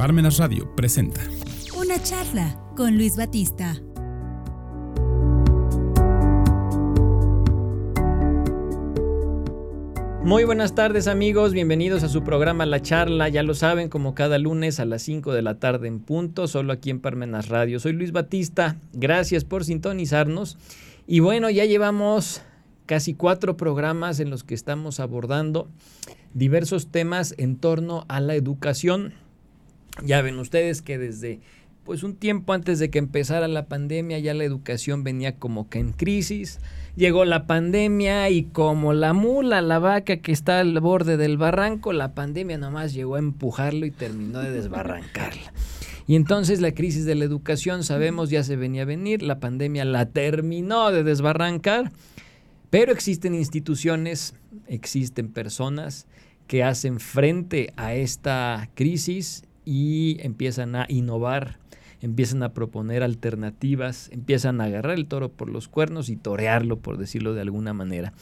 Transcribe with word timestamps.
Parmenas 0.00 0.38
Radio 0.38 0.74
presenta 0.76 1.20
Una 1.76 2.02
charla 2.02 2.58
con 2.74 2.96
Luis 2.96 3.18
Batista. 3.18 3.82
Muy 10.24 10.44
buenas 10.44 10.74
tardes 10.74 11.06
amigos, 11.06 11.52
bienvenidos 11.52 12.02
a 12.02 12.08
su 12.08 12.24
programa 12.24 12.64
La 12.64 12.80
Charla, 12.80 13.28
ya 13.28 13.42
lo 13.42 13.52
saben, 13.52 13.90
como 13.90 14.14
cada 14.14 14.38
lunes 14.38 14.80
a 14.80 14.86
las 14.86 15.02
5 15.02 15.34
de 15.34 15.42
la 15.42 15.58
tarde 15.58 15.88
en 15.88 16.00
punto, 16.00 16.48
solo 16.48 16.72
aquí 16.72 16.88
en 16.88 17.00
Parmenas 17.00 17.50
Radio. 17.50 17.78
Soy 17.78 17.92
Luis 17.92 18.12
Batista, 18.12 18.78
gracias 18.94 19.44
por 19.44 19.66
sintonizarnos. 19.66 20.56
Y 21.06 21.20
bueno, 21.20 21.50
ya 21.50 21.66
llevamos 21.66 22.40
casi 22.86 23.12
cuatro 23.12 23.58
programas 23.58 24.18
en 24.18 24.30
los 24.30 24.44
que 24.44 24.54
estamos 24.54 24.98
abordando 24.98 25.68
diversos 26.32 26.86
temas 26.90 27.34
en 27.36 27.56
torno 27.56 28.06
a 28.08 28.20
la 28.20 28.34
educación. 28.34 29.12
Ya 30.04 30.22
ven 30.22 30.38
ustedes 30.38 30.82
que 30.82 30.98
desde 30.98 31.40
pues 31.84 32.02
un 32.02 32.14
tiempo 32.14 32.52
antes 32.52 32.78
de 32.78 32.90
que 32.90 32.98
empezara 32.98 33.48
la 33.48 33.66
pandemia 33.66 34.18
ya 34.18 34.34
la 34.34 34.44
educación 34.44 35.02
venía 35.02 35.36
como 35.36 35.68
que 35.68 35.78
en 35.78 35.92
crisis. 35.92 36.60
Llegó 36.96 37.24
la 37.24 37.46
pandemia 37.46 38.28
y 38.30 38.44
como 38.44 38.92
la 38.92 39.12
mula, 39.12 39.62
la 39.62 39.78
vaca 39.78 40.18
que 40.18 40.32
está 40.32 40.60
al 40.60 40.78
borde 40.80 41.16
del 41.16 41.36
barranco, 41.36 41.92
la 41.92 42.14
pandemia 42.14 42.58
nomás 42.58 42.92
llegó 42.92 43.16
a 43.16 43.20
empujarlo 43.20 43.86
y 43.86 43.90
terminó 43.90 44.40
de 44.40 44.50
desbarrancarla. 44.50 45.52
Y 46.06 46.16
entonces 46.16 46.60
la 46.60 46.72
crisis 46.72 47.04
de 47.04 47.14
la 47.14 47.24
educación, 47.24 47.84
sabemos, 47.84 48.30
ya 48.30 48.42
se 48.42 48.56
venía 48.56 48.82
a 48.82 48.86
venir, 48.86 49.22
la 49.22 49.38
pandemia 49.38 49.84
la 49.84 50.06
terminó 50.06 50.90
de 50.90 51.04
desbarrancar, 51.04 51.92
pero 52.68 52.92
existen 52.92 53.34
instituciones, 53.34 54.34
existen 54.66 55.28
personas 55.28 56.06
que 56.46 56.64
hacen 56.64 56.98
frente 56.98 57.72
a 57.76 57.94
esta 57.94 58.68
crisis 58.74 59.44
y 59.64 60.18
empiezan 60.20 60.76
a 60.76 60.86
innovar, 60.88 61.58
empiezan 62.00 62.42
a 62.42 62.52
proponer 62.52 63.02
alternativas, 63.02 64.08
empiezan 64.12 64.60
a 64.60 64.64
agarrar 64.64 64.96
el 64.96 65.06
toro 65.06 65.30
por 65.30 65.50
los 65.50 65.68
cuernos 65.68 66.08
y 66.08 66.16
torearlo, 66.16 66.78
por 66.78 66.98
decirlo 66.98 67.34
de 67.34 67.42
alguna 67.42 67.72
manera. 67.72 68.12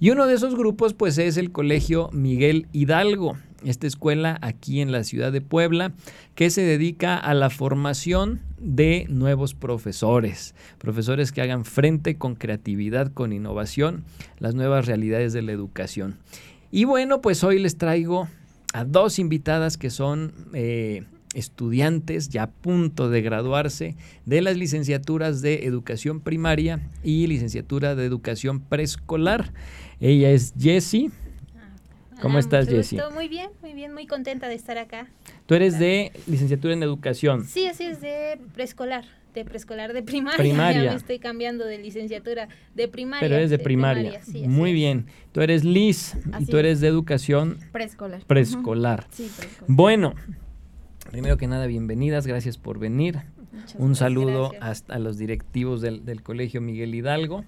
Y 0.00 0.10
uno 0.10 0.26
de 0.26 0.34
esos 0.34 0.56
grupos 0.56 0.94
pues 0.94 1.18
es 1.18 1.36
el 1.36 1.52
Colegio 1.52 2.10
Miguel 2.12 2.66
Hidalgo, 2.72 3.36
esta 3.64 3.86
escuela 3.86 4.38
aquí 4.40 4.80
en 4.80 4.92
la 4.92 5.04
ciudad 5.04 5.32
de 5.32 5.40
Puebla, 5.40 5.92
que 6.34 6.50
se 6.50 6.62
dedica 6.62 7.16
a 7.16 7.34
la 7.34 7.50
formación 7.50 8.40
de 8.60 9.06
nuevos 9.08 9.54
profesores, 9.54 10.54
profesores 10.78 11.32
que 11.32 11.42
hagan 11.42 11.64
frente 11.64 12.16
con 12.16 12.34
creatividad, 12.34 13.12
con 13.12 13.32
innovación, 13.32 14.04
las 14.38 14.54
nuevas 14.54 14.86
realidades 14.86 15.32
de 15.32 15.42
la 15.42 15.52
educación. 15.52 16.16
Y 16.70 16.84
bueno, 16.84 17.20
pues 17.20 17.42
hoy 17.44 17.58
les 17.58 17.78
traigo 17.78 18.28
a 18.72 18.84
dos 18.84 19.18
invitadas 19.18 19.76
que 19.76 19.90
son... 19.90 20.32
Eh, 20.54 21.04
estudiantes 21.34 22.30
ya 22.30 22.44
a 22.44 22.50
punto 22.50 23.10
de 23.10 23.20
graduarse 23.20 23.96
de 24.24 24.40
las 24.40 24.56
licenciaturas 24.56 25.42
de 25.42 25.66
educación 25.66 26.20
primaria 26.20 26.80
y 27.04 27.26
licenciatura 27.26 27.94
de 27.94 28.06
educación 28.06 28.60
preescolar. 28.60 29.52
Ella 30.00 30.30
es 30.30 30.54
Jessie. 30.58 31.10
¿Cómo 32.22 32.38
Ah, 32.38 32.40
estás, 32.40 32.64
mucho 32.64 32.76
Jessie? 32.78 33.00
Muy 33.14 33.28
bien, 33.28 33.50
muy 33.60 33.74
bien, 33.74 33.92
muy 33.92 34.06
contenta 34.06 34.48
de 34.48 34.54
estar 34.54 34.78
acá. 34.78 35.06
Tú 35.46 35.54
eres 35.54 35.78
de 35.78 36.12
licenciatura 36.26 36.72
en 36.72 36.82
educación. 36.82 37.44
Sí, 37.44 37.66
así 37.66 37.84
es 37.84 38.00
de 38.00 38.40
preescolar, 38.54 39.04
de 39.38 39.44
preescolar 39.44 39.92
de 39.92 40.02
primaria. 40.02 40.36
Primaria. 40.38 40.82
Ya 40.84 40.90
me 40.90 40.96
estoy 40.96 41.18
cambiando 41.18 41.64
de 41.64 41.78
licenciatura 41.78 42.48
de 42.74 42.88
primaria. 42.88 43.20
Pero 43.20 43.36
eres 43.36 43.50
de 43.50 43.58
primaria. 43.58 44.22
sí, 44.22 44.46
Muy 44.46 44.70
es. 44.70 44.74
bien. 44.76 45.06
Tú 45.32 45.40
eres 45.40 45.64
Liz 45.64 46.16
y 46.40 46.46
tú 46.46 46.56
eres 46.58 46.80
de 46.80 46.88
educación 46.88 47.58
Preescolar. 47.72 48.22
preescolar. 48.26 49.06
Sí, 49.10 49.30
preescolar. 49.36 49.66
Bueno, 49.68 50.14
primero 51.10 51.36
que 51.36 51.46
nada, 51.46 51.66
bienvenidas, 51.66 52.26
gracias 52.26 52.58
por 52.58 52.78
venir. 52.78 53.20
Muchas 53.52 53.76
Un 53.80 53.96
saludo 53.96 54.52
hasta 54.60 54.94
a 54.94 54.98
los 54.98 55.16
directivos 55.18 55.80
del, 55.80 56.04
del 56.04 56.22
Colegio 56.22 56.60
Miguel 56.60 56.94
Hidalgo. 56.94 57.44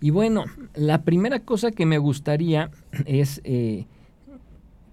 Y 0.00 0.10
bueno, 0.10 0.44
la 0.74 1.02
primera 1.02 1.40
cosa 1.40 1.72
que 1.72 1.84
me 1.86 1.98
gustaría 1.98 2.70
es 3.06 3.40
eh, 3.44 3.86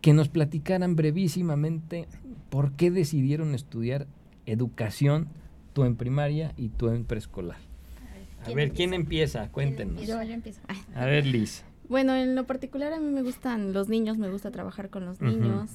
que 0.01 0.13
nos 0.13 0.29
platicaran 0.29 0.95
brevísimamente 0.95 2.07
por 2.49 2.71
qué 2.71 2.89
decidieron 2.89 3.53
estudiar 3.53 4.07
educación, 4.45 5.27
tú 5.75 5.83
en 5.83 5.95
primaria 5.97 6.53
y 6.55 6.69
tú 6.69 6.87
en 6.87 7.03
preescolar. 7.03 7.57
A 8.41 8.45
¿quién 8.45 8.55
ver, 8.55 8.71
¿quién 8.71 8.93
empieza? 8.93 9.49
Cuéntenos. 9.51 10.07
Yo, 10.07 10.23
yo 10.23 10.33
empiezo. 10.33 10.61
Ay. 10.69 10.77
A 10.95 11.05
ver, 11.05 11.25
Liz. 11.25 11.63
Bueno, 11.89 12.15
en 12.15 12.33
lo 12.33 12.45
particular 12.47 12.93
a 12.93 12.99
mí 12.99 13.11
me 13.11 13.21
gustan 13.21 13.73
los 13.73 13.89
niños, 13.89 14.17
me 14.17 14.29
gusta 14.29 14.49
trabajar 14.51 14.89
con 14.89 15.05
los 15.05 15.19
niños. 15.21 15.69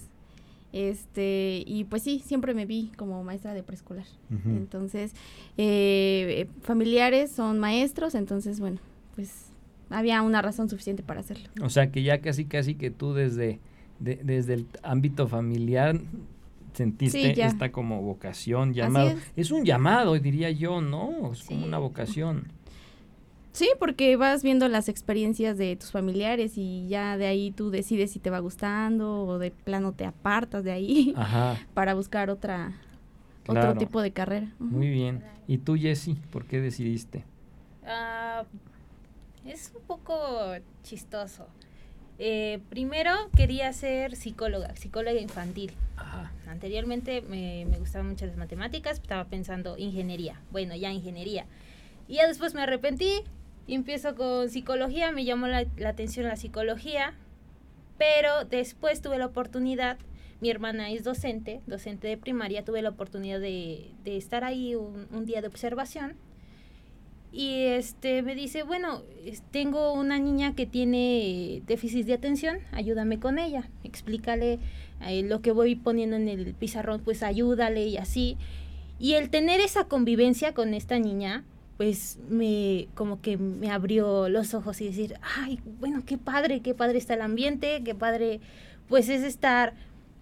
Este, 0.72 1.62
y 1.66 1.84
pues 1.84 2.03
sí, 2.03 2.22
siempre 2.25 2.55
me 2.55 2.65
vi 2.65 2.93
como 2.97 3.22
maestra 3.25 3.55
de 3.55 3.62
preescolar. 3.62 4.06
Entonces, 4.47 5.12
eh, 5.59 6.47
eh, 6.47 6.49
familiares 6.62 7.31
son 7.33 7.59
maestros, 7.59 8.15
entonces, 8.15 8.59
bueno, 8.60 8.78
pues 9.16 9.47
había 9.91 10.22
una 10.22 10.41
razón 10.43 10.69
suficiente 10.71 11.03
para 11.03 11.21
hacerlo. 11.21 11.49
O 11.62 11.69
sea 11.71 11.91
que 11.91 12.03
ya 12.03 12.21
casi 12.21 12.44
casi 12.44 12.75
que 12.77 12.91
tú 12.91 13.12
desde, 13.15 13.59
de- 13.99 14.21
desde 14.22 14.55
el 14.55 14.66
ámbito 14.83 15.27
familiar 15.28 16.00
sentiste 16.72 17.34
Sí, 17.34 17.41
esta 17.41 17.70
como 17.72 18.03
vocación, 18.03 18.72
llamado. 18.75 19.08
es. 19.10 19.19
Es. 19.36 19.50
un 19.50 19.64
llamado, 19.64 20.14
diría 20.19 20.50
yo, 20.50 20.81
¿no? 20.81 21.32
Es 21.32 21.42
como 21.44 21.64
una 21.64 21.78
vocación. 21.78 22.48
Sí, 23.53 23.69
porque 23.81 24.16
vas 24.16 24.42
viendo 24.44 24.69
las 24.69 24.88
experiencias 24.88 25.59
de 25.59 25.75
tus 25.76 25.91
familiares 25.91 26.53
y 26.56 26.86
ya 26.88 27.16
de 27.16 27.26
ahí 27.26 27.50
tú 27.50 27.70
decides 27.70 28.12
si 28.12 28.20
te 28.20 28.30
va 28.30 28.38
gustando 28.38 29.25
o 29.25 29.38
de 29.38 29.50
plano 29.50 29.92
te 29.92 30.04
apartas 30.06 30.62
de 30.62 30.70
ahí 30.70 31.12
Ajá, 31.16 31.59
para 31.75 31.94
buscar 31.94 32.30
otra 32.30 32.72
Claro. 33.42 33.70
otro 33.70 33.78
tipo 33.78 34.00
de 34.03 34.12
carrera. 34.12 34.54
Muy 34.60 34.88
bien. 34.88 35.25
¿Y 35.48 35.59
tú, 35.59 35.75
Jessy, 35.76 36.14
por 36.30 36.44
qué 36.44 36.60
decidiste? 36.60 37.25
Ah, 37.84 38.44
es 39.44 39.72
un 39.75 39.82
poco 39.82 40.14
chistoso. 40.84 41.47
Eh, 42.22 42.60
primero 42.69 43.12
quería 43.34 43.72
ser 43.72 44.14
psicóloga, 44.14 44.76
psicóloga 44.76 45.19
infantil. 45.19 45.72
Ajá. 45.97 46.31
Anteriormente 46.47 47.22
me, 47.22 47.64
me 47.64 47.78
gustaban 47.78 48.10
mucho 48.10 48.26
las 48.26 48.36
matemáticas, 48.36 48.98
estaba 48.98 49.25
pensando 49.25 49.78
ingeniería. 49.78 50.38
Bueno, 50.50 50.76
ya 50.76 50.92
ingeniería. 50.92 51.47
Y 52.09 52.16
ya 52.16 52.28
después 52.28 52.53
me 52.53 52.60
arrepentí 52.60 53.22
y 53.66 53.75
empiezo 53.75 54.16
con 54.16 54.50
psicología, 54.50 55.12
me 55.12 55.25
llamó 55.25 55.47
la, 55.47 55.64
la 55.78 55.88
atención 55.88 56.26
la 56.26 56.36
psicología, 56.36 57.14
pero 57.97 58.44
después 58.44 59.00
tuve 59.00 59.16
la 59.16 59.25
oportunidad, 59.25 59.97
mi 60.42 60.50
hermana 60.50 60.91
es 60.91 61.04
docente, 61.04 61.62
docente 61.66 62.06
de 62.06 62.19
primaria, 62.19 62.66
tuve 62.66 62.82
la 62.82 62.91
oportunidad 62.91 63.41
de, 63.41 63.92
de 64.04 64.19
estar 64.19 64.44
ahí 64.44 64.75
un, 64.75 65.06
un 65.10 65.25
día 65.25 65.41
de 65.41 65.48
observación 65.48 66.16
y 67.32 67.64
este 67.66 68.22
me 68.22 68.34
dice, 68.34 68.64
bueno, 68.64 69.02
tengo 69.52 69.92
una 69.92 70.18
niña 70.18 70.54
que 70.54 70.66
tiene 70.66 71.62
déficit 71.66 72.06
de 72.06 72.14
atención, 72.14 72.58
ayúdame 72.72 73.20
con 73.20 73.38
ella, 73.38 73.68
explícale 73.84 74.58
eh, 75.06 75.22
lo 75.22 75.41
que 75.41 75.52
voy 75.52 75.76
poniendo 75.76 76.16
en 76.16 76.28
el 76.28 76.54
pizarrón, 76.54 77.00
pues 77.04 77.22
ayúdale 77.22 77.86
y 77.86 77.98
así. 77.98 78.36
Y 78.98 79.14
el 79.14 79.30
tener 79.30 79.60
esa 79.60 79.84
convivencia 79.84 80.52
con 80.54 80.74
esta 80.74 80.98
niña, 80.98 81.44
pues 81.76 82.18
me 82.28 82.88
como 82.94 83.22
que 83.22 83.38
me 83.38 83.70
abrió 83.70 84.28
los 84.28 84.52
ojos 84.52 84.80
y 84.80 84.86
decir, 84.86 85.14
ay, 85.22 85.60
bueno, 85.78 86.02
qué 86.04 86.18
padre, 86.18 86.60
qué 86.60 86.74
padre 86.74 86.98
está 86.98 87.14
el 87.14 87.22
ambiente, 87.22 87.82
qué 87.84 87.94
padre, 87.94 88.41
pues 88.88 89.08
es 89.08 89.22
estar 89.22 89.72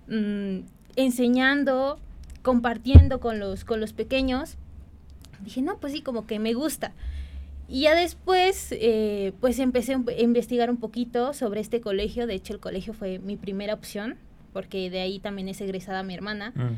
mm, 0.09 0.59
enseñando, 0.95 1.99
compartiendo 2.43 3.19
con 3.19 3.41
los, 3.41 3.65
con 3.65 3.81
los 3.81 3.93
pequeños. 3.93 4.59
Dije, 5.41 5.63
no, 5.63 5.79
pues 5.79 5.93
sí, 5.93 6.03
como 6.03 6.27
que 6.27 6.39
me 6.39 6.55
gusta. 6.55 6.93
Y 7.69 7.83
ya 7.83 7.95
después, 7.95 8.69
eh, 8.73 9.33
pues 9.41 9.59
empecé 9.59 9.95
a 9.95 10.03
investigar 10.21 10.71
un 10.71 10.79
poquito 10.79 11.35
sobre 11.35 11.61
este 11.61 11.81
colegio. 11.81 12.27
De 12.27 12.35
hecho, 12.35 12.55
el 12.55 12.61
colegio 12.61 12.95
fue 12.95 13.19
mi 13.19 13.37
primera 13.37 13.75
opción, 13.75 14.17
porque 14.55 14.89
de 14.89 15.01
ahí 15.01 15.19
también 15.19 15.49
es 15.49 15.61
egresada 15.61 16.03
mi 16.03 16.15
hermana. 16.15 16.53
Mm. 16.55 16.77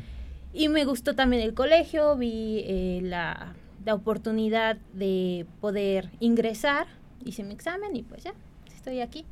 Y 0.53 0.67
me 0.67 0.83
gustó 0.83 1.15
también 1.15 1.41
el 1.41 1.53
colegio, 1.53 2.17
vi 2.17 2.63
eh, 2.65 2.99
la, 3.03 3.55
la 3.85 3.93
oportunidad 3.93 4.77
de 4.93 5.45
poder 5.61 6.09
ingresar, 6.19 6.87
hice 7.23 7.43
mi 7.43 7.53
examen 7.53 7.95
y 7.95 8.03
pues 8.03 8.23
ya, 8.23 8.33
estoy 8.75 8.99
aquí. 8.99 9.25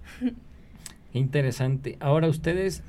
Interesante. 1.13 1.97
Ahora 1.99 2.29
ustedes, 2.29 2.83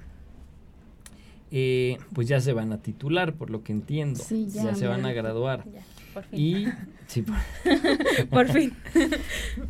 eh, 1.51 1.99
pues 2.13 2.29
ya 2.29 2.41
se 2.41 2.53
van 2.53 2.73
a 2.73 2.79
titular, 2.79 3.35
por 3.35 3.51
lo 3.51 3.65
que 3.65 3.73
entiendo. 3.73 4.21
Sí, 4.21 4.47
ya, 4.49 4.65
ya, 4.65 4.75
se 4.75 4.87
van 4.87 5.05
a 5.07 5.13
graduar. 5.13 5.65
Ya, 5.73 5.81
por 6.13 6.25
fin. 6.25 6.39
Y 6.39 6.67
sí, 7.07 7.23
por- 7.23 8.29
por 8.31 8.49
fin. 8.49 8.73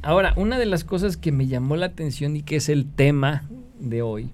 Ahora, 0.03 0.35
una 0.37 0.59
de 0.59 0.67
las 0.67 0.85
cosas 0.85 1.17
que 1.17 1.33
me 1.33 1.47
llamó 1.47 1.77
la 1.77 1.87
atención 1.87 2.37
y 2.37 2.43
que 2.43 2.57
es 2.57 2.69
el 2.69 2.87
tema 2.87 3.45
de 3.79 4.03
hoy, 4.03 4.31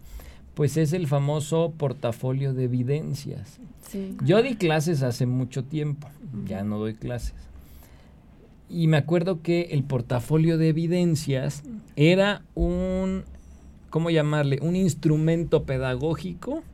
pues 0.54 0.76
es 0.76 0.92
el 0.92 1.06
famoso 1.06 1.72
portafolio 1.76 2.54
de 2.54 2.64
evidencias. 2.64 3.58
Sí. 3.90 4.16
Yo 4.24 4.42
di 4.42 4.56
clases 4.56 5.02
hace 5.02 5.26
mucho 5.26 5.64
tiempo, 5.64 6.08
ya 6.46 6.64
no 6.64 6.78
doy 6.78 6.94
clases. 6.94 7.34
Y 8.68 8.88
me 8.88 8.96
acuerdo 8.96 9.42
que 9.42 9.68
el 9.70 9.84
portafolio 9.84 10.58
de 10.58 10.70
evidencias 10.70 11.62
era 11.94 12.42
un, 12.56 13.22
¿cómo 13.90 14.10
llamarle? 14.10 14.58
Un 14.60 14.74
instrumento 14.74 15.62
pedagógico. 15.64 16.64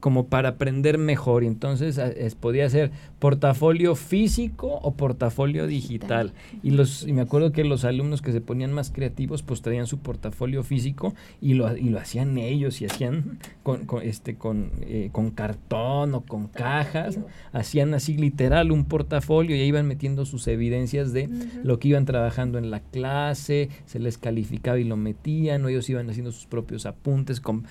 Como 0.00 0.26
para 0.26 0.50
aprender 0.50 0.98
mejor. 0.98 1.44
Y 1.44 1.46
entonces 1.46 1.98
es- 1.98 2.34
podía 2.34 2.68
ser 2.70 2.90
portafolio 3.18 3.94
físico 3.94 4.68
o 4.82 4.94
portafolio 4.94 5.66
digital. 5.66 6.32
Y, 6.62 6.70
los, 6.70 7.06
y 7.06 7.12
me 7.12 7.22
acuerdo 7.22 7.52
que 7.52 7.64
los 7.64 7.84
alumnos 7.84 8.22
que 8.22 8.32
se 8.32 8.40
ponían 8.40 8.72
más 8.72 8.90
creativos, 8.90 9.42
pues 9.42 9.62
traían 9.62 9.86
su 9.86 9.98
portafolio 9.98 10.62
físico 10.62 11.14
y 11.40 11.54
lo, 11.54 11.76
y 11.76 11.88
lo 11.88 11.98
hacían 11.98 12.36
ellos 12.38 12.80
y 12.80 12.86
hacían 12.86 13.38
con, 13.62 13.86
con, 13.86 14.02
este, 14.02 14.36
con, 14.36 14.70
eh, 14.82 15.08
con 15.12 15.30
cartón 15.30 16.14
o 16.14 16.20
con 16.22 16.48
cajas. 16.48 17.18
Hacían 17.52 17.94
así 17.94 18.16
literal 18.16 18.70
un 18.72 18.84
portafolio 18.84 19.56
y 19.56 19.60
ahí 19.60 19.66
iban 19.68 19.86
metiendo 19.86 20.24
sus 20.26 20.46
evidencias 20.48 21.12
de 21.12 21.28
lo 21.62 21.78
que 21.78 21.88
iban 21.88 22.04
trabajando 22.04 22.58
en 22.58 22.70
la 22.70 22.80
clase, 22.80 23.70
se 23.86 23.98
les 23.98 24.18
calificaba 24.18 24.78
y 24.78 24.84
lo 24.84 24.96
metían, 24.96 25.64
o 25.64 25.68
ellos 25.68 25.88
iban 25.90 26.08
haciendo 26.10 26.32
sus 26.32 26.46
propios 26.46 26.86
apuntes 26.86 27.40
con 27.40 27.64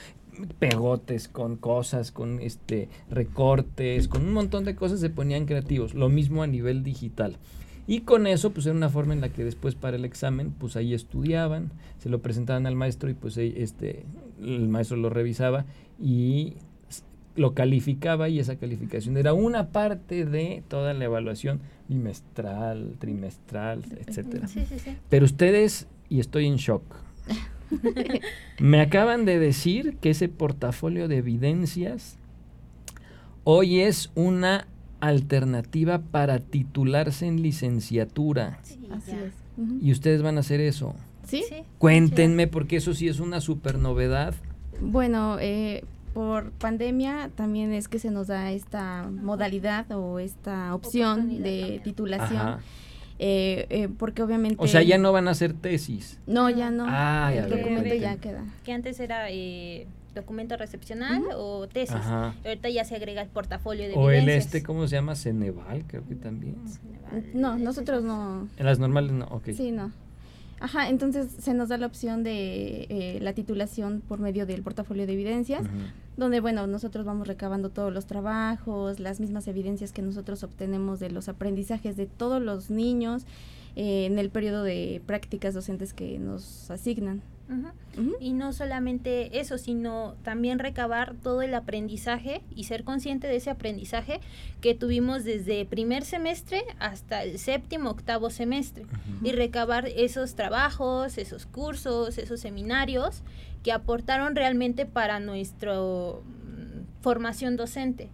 pegotes, 0.60 1.28
con 1.28 1.58
cosas, 1.58 2.12
con 2.12 2.40
este 2.40 2.90
recortes, 3.10 4.08
con 4.08 4.24
un 4.24 4.34
montón 4.34 4.66
de 4.66 4.76
cosas 4.76 5.00
se 5.00 5.10
ponían 5.10 5.46
creativos. 5.46 5.94
Lo 5.94 6.10
mismo 6.10 6.44
a 6.44 6.48
nivel 6.48 6.84
digital. 6.84 7.38
Y 7.88 8.02
con 8.02 8.26
eso, 8.26 8.52
pues 8.52 8.66
era 8.66 8.76
una 8.76 8.90
forma 8.90 9.14
en 9.14 9.22
la 9.22 9.30
que 9.30 9.44
después 9.44 9.76
para 9.76 9.98
el 9.98 10.06
examen, 10.06 10.52
pues 10.52 10.76
ahí 10.76 10.94
estudiaban, 10.94 11.72
se 12.00 12.10
lo 12.10 12.22
presentaban 12.22 12.66
al 12.66 12.76
maestro 12.76 13.10
y 13.10 13.14
pues 13.14 13.38
eh, 13.38 13.54
este, 13.58 14.06
el 14.42 14.68
maestro 14.68 14.98
lo 14.98 15.10
revisaba 15.10 15.66
y 16.02 16.56
lo 17.36 17.54
calificaba 17.54 18.30
y 18.30 18.40
esa 18.40 18.56
calificación 18.56 19.18
era 19.18 19.34
una 19.34 19.68
parte 19.68 20.26
de 20.26 20.64
toda 20.68 20.94
la 20.94 21.06
evaluación 21.06 21.60
bimestral, 21.88 22.96
trimestral, 22.98 23.84
etcétera. 24.06 24.48
Sí, 24.48 24.66
sí, 24.66 24.80
sí. 24.80 24.98
Pero 25.10 25.26
ustedes, 25.26 25.88
y 26.10 26.20
estoy 26.20 26.48
en 26.48 26.56
shock, 26.56 26.84
me 28.60 28.82
acaban 28.82 29.26
de 29.26 29.40
decir 29.40 29.98
que 29.98 30.12
ese 30.12 30.30
portafolio 30.30 31.08
de 31.08 31.18
evidencias 31.18 32.18
hoy 33.44 33.82
es 33.82 34.12
una 34.16 34.68
alternativa 35.00 36.00
para 36.00 36.40
titularse 36.40 37.28
en 37.28 37.42
licenciatura. 37.42 38.60
Sí, 38.64 38.88
Así 38.92 39.12
es. 39.12 39.34
Y 39.82 39.92
ustedes 39.92 40.22
van 40.22 40.38
a 40.38 40.42
hacer 40.42 40.60
eso. 40.60 40.96
¿Sí? 41.26 41.44
Sí. 41.48 41.64
Cuéntenme, 41.78 42.48
porque 42.48 42.78
eso 42.78 42.94
sí 42.94 43.08
es 43.08 43.20
una 43.20 43.40
super 43.40 43.78
novedad. 43.80 44.36
Bueno, 44.82 45.38
eh, 45.40 45.84
por 46.14 46.52
pandemia 46.52 47.30
también 47.36 47.74
es 47.74 47.88
que 47.88 48.00
se 48.00 48.12
nos 48.12 48.28
da 48.28 48.52
esta 48.52 49.10
modalidad 49.10 49.90
o 49.92 50.20
esta 50.20 50.74
opción 50.76 51.42
de 51.42 51.82
titulación, 51.84 52.40
Ajá. 52.40 52.60
Eh, 53.20 53.66
eh, 53.70 53.90
porque 53.98 54.22
obviamente... 54.24 54.58
O 54.60 54.68
sea, 54.68 54.82
ya 54.82 54.98
no 54.98 55.12
van 55.12 55.28
a 55.28 55.32
hacer 55.32 55.54
tesis. 55.54 56.20
No, 56.28 56.50
ya 56.50 56.72
no. 56.72 56.86
Ah, 56.88 57.32
ya 57.34 57.44
el 57.44 57.50
veo, 57.50 57.58
documento 57.58 57.96
ya 57.96 58.18
queda. 58.18 58.44
Que 58.64 58.74
antes 58.74 59.00
era 59.00 59.30
eh, 59.32 59.88
documento 60.14 60.58
recepcional 60.58 61.24
o 61.36 61.68
tesis. 61.68 61.96
Ajá. 61.96 62.34
Ahorita 62.46 62.70
ya 62.70 62.84
se 62.86 62.96
agrega 62.96 63.22
el 63.22 63.30
portafolio 63.30 63.88
de 63.88 63.94
O 63.96 64.10
el 64.10 64.18
evidencias. 64.20 64.46
este, 64.46 64.64
¿cómo 64.64 64.88
se 64.88 64.96
llama? 64.96 65.16
Ceneval, 65.16 65.84
creo 65.88 66.06
que 66.08 66.16
también. 66.16 66.56
No, 67.34 67.58
nosotros 67.58 68.04
no. 68.04 68.48
En 68.58 68.66
las 68.66 68.80
normales 68.80 69.12
no, 69.12 69.26
ok. 69.26 69.50
Sí, 69.56 69.72
no. 69.72 69.92
Ajá, 70.60 70.88
entonces 70.90 71.28
se 71.40 71.54
nos 71.54 71.68
da 71.70 71.78
la 71.78 71.86
opción 71.86 72.24
de 72.24 72.88
eh, 72.90 73.20
la 73.22 73.34
titulación 73.34 74.02
por 74.08 74.20
medio 74.20 74.46
del 74.46 74.64
portafolio 74.64 75.06
de 75.06 75.14
evidencias, 75.14 75.62
Ujú. 75.64 75.72
Donde, 76.18 76.40
bueno, 76.40 76.68
nosotros 76.68 77.06
vamos 77.06 77.28
recabando 77.28 77.70
todos 77.70 77.94
los 77.94 78.06
trabajos, 78.06 79.00
las 79.00 79.20
mismas 79.20 79.48
evidencias 79.48 79.92
que 79.92 80.02
nosotros 80.02 80.44
obtenemos 80.44 81.00
de 81.00 81.10
los 81.10 81.30
aprendizajes 81.30 81.98
de 81.98 82.06
todos 82.06 82.42
los 82.42 82.70
niños 82.70 83.26
eh, 83.76 84.06
en 84.06 84.20
el 84.20 84.30
periodo 84.30 84.64
de 84.64 85.02
prácticas 85.06 85.54
docentes 85.54 85.94
que 85.94 86.18
nos 86.20 86.72
asignan. 86.72 87.22
Y 88.20 88.34
no 88.34 88.54
solamente 88.54 89.40
eso, 89.40 89.60
sino 89.60 90.16
también 90.24 90.58
recabar 90.58 91.14
todo 91.22 91.44
el 91.44 91.54
aprendizaje 91.54 92.42
y 92.56 92.64
ser 92.64 92.84
consciente 92.84 93.28
de 93.28 93.36
ese 93.36 93.52
aprendizaje 93.52 94.20
que 94.62 94.74
tuvimos 94.74 95.24
desde 95.24 95.64
primer 95.66 96.06
semestre 96.06 96.64
hasta 96.80 97.24
el 97.24 97.38
séptimo, 97.38 97.92
octavo 97.92 98.32
semestre. 98.32 98.86
Y 99.24 99.32
recabar 99.32 99.88
esos 99.88 100.34
trabajos, 100.34 101.20
esos 101.20 101.46
cursos, 101.46 102.18
esos 102.18 102.40
seminarios 102.40 103.22
que 103.66 103.72
aportaron 103.72 104.36
realmente 104.36 104.86
para 104.86 105.20
nuestra 105.20 105.74
formación 107.02 107.58
docente. 107.58 108.10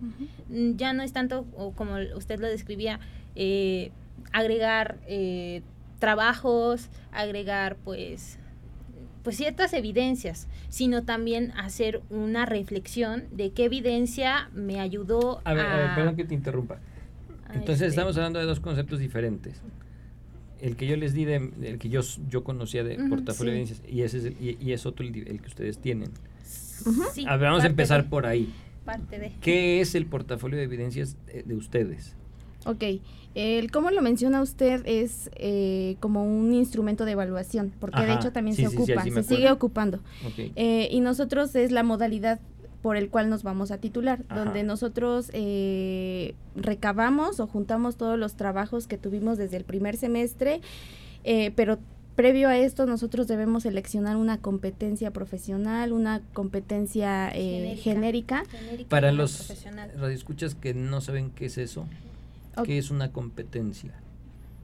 Mm, 0.48 0.78
Ya 0.78 0.94
no 0.94 1.04
es 1.04 1.12
tanto, 1.12 1.46
o 1.58 1.74
como 1.74 1.98
usted 2.16 2.40
lo 2.40 2.48
describía, 2.48 3.02
eh, 3.36 3.92
agregar 4.32 5.00
eh, 5.08 5.62
trabajos, 6.00 6.90
agregar 7.12 7.76
pues 7.84 8.40
pues 9.24 9.36
ciertas 9.36 9.74
evidencias, 9.74 10.48
sino 10.70 11.04
también 11.04 11.52
hacer 11.52 12.02
una 12.10 12.46
reflexión 12.46 13.26
de 13.32 13.52
qué 13.52 13.66
evidencia 13.66 14.50
me 14.54 14.80
ayudó 14.80 15.42
A 15.44 15.54
ver, 15.54 15.66
a 15.66 15.76
ver, 15.76 15.96
perdón 15.96 16.16
que 16.16 16.24
te 16.24 16.34
interrumpa. 16.34 16.80
Entonces 17.50 17.82
este, 17.82 17.88
estamos 17.88 18.16
hablando 18.16 18.40
de 18.40 18.46
dos 18.46 18.62
conceptos 18.62 19.00
diferentes. 19.00 19.62
El 20.62 20.76
que 20.76 20.86
yo 20.88 20.96
les 20.96 21.14
di, 21.14 21.26
de, 21.26 21.36
el 21.64 21.80
que 21.80 21.90
yo, 21.90 22.02
yo 22.30 22.44
conocía 22.44 22.84
de 22.84 22.98
Ujú, 22.98 23.10
portafolio 23.10 23.52
de 23.54 23.60
evidencias, 23.62 23.82
y, 23.92 24.02
ese 24.04 24.20
es 24.20 24.26
el, 24.26 24.34
y, 24.40 24.58
y 24.62 24.74
es 24.74 24.86
otro 24.86 25.06
el, 25.06 25.12
que 25.14 25.48
ustedes 25.48 25.78
tienen. 25.80 26.12
sí, 26.44 27.26
A 27.28 27.38
ver, 27.38 27.50
vamos 27.50 27.64
a 27.64 27.68
empezar 27.68 28.04
de- 28.04 28.10
por 28.10 28.26
ahí. 28.26 28.48
parte 28.86 29.20
de 29.20 29.32
¿Qué 29.42 29.82
es 29.82 29.96
el 29.96 30.06
portafolio 30.06 30.58
de 30.58 30.64
evidencias 30.66 31.18
de 31.46 31.56
ustedes? 31.56 32.16
Ok, 32.66 32.84
el 33.34 33.72
cómo 33.72 33.90
lo 33.90 34.02
menciona 34.04 34.42
usted 34.42 34.84
es 34.86 35.32
eh, 35.36 35.96
como 36.00 36.24
un 36.26 36.54
instrumento 36.54 37.06
de 37.06 37.14
evaluación, 37.14 37.72
porque 37.80 38.06
de 38.06 38.14
hecho 38.14 38.32
también 38.32 38.56
sí, 38.56 38.64
se 38.64 38.70
sí, 38.70 38.76
ocupa, 38.76 39.04
sí 39.04 39.10
se 39.12 39.24
sigue 39.24 39.52
ocupando. 39.52 40.00
Eh, 40.56 40.88
y 40.92 41.00
nosotros 41.00 41.56
es 41.56 41.72
la 41.72 41.82
modalidad 41.84 42.40
por 42.82 42.98
el 42.98 43.10
cual 43.10 43.30
nos 43.30 43.44
vamos 43.44 43.70
a 43.72 43.78
titular, 43.78 44.24
Ajá. 44.30 44.44
donde 44.44 44.64
nosotros 44.64 45.30
eh, 45.34 46.34
recabamos 46.56 47.40
o 47.40 47.48
juntamos 47.48 47.96
todos 47.96 48.18
los 48.18 48.36
trabajos 48.36 48.88
que 48.88 48.98
tuvimos 48.98 49.38
desde 49.38 49.58
el 49.58 49.64
primer 49.64 49.98
semestre, 49.98 50.62
eh, 51.24 51.52
pero 51.56 51.78
previo 52.16 52.50
a 52.50 52.58
esto 52.58 52.86
nosotros 52.88 53.28
debemos 53.28 53.64
seleccionar 53.64 54.18
una 54.18 54.38
competencia 54.40 55.12
profesional, 55.12 55.94
una 55.94 56.22
competencia 56.34 57.30
eh, 57.34 57.78
genérica. 57.82 58.44
genérica 58.50 58.90
Para 58.90 59.12
y 59.12 59.16
los 59.16 59.36
profesional. 59.38 59.92
radioescuchas 59.98 60.56
que 60.56 60.74
no 60.74 61.02
saben 61.02 61.30
qué 61.32 61.46
es 61.46 61.58
eso, 61.58 61.86
Ok. 62.58 62.66
¿qué 62.66 62.78
es 62.80 62.90
una 62.92 63.12
competencia? 63.12 63.92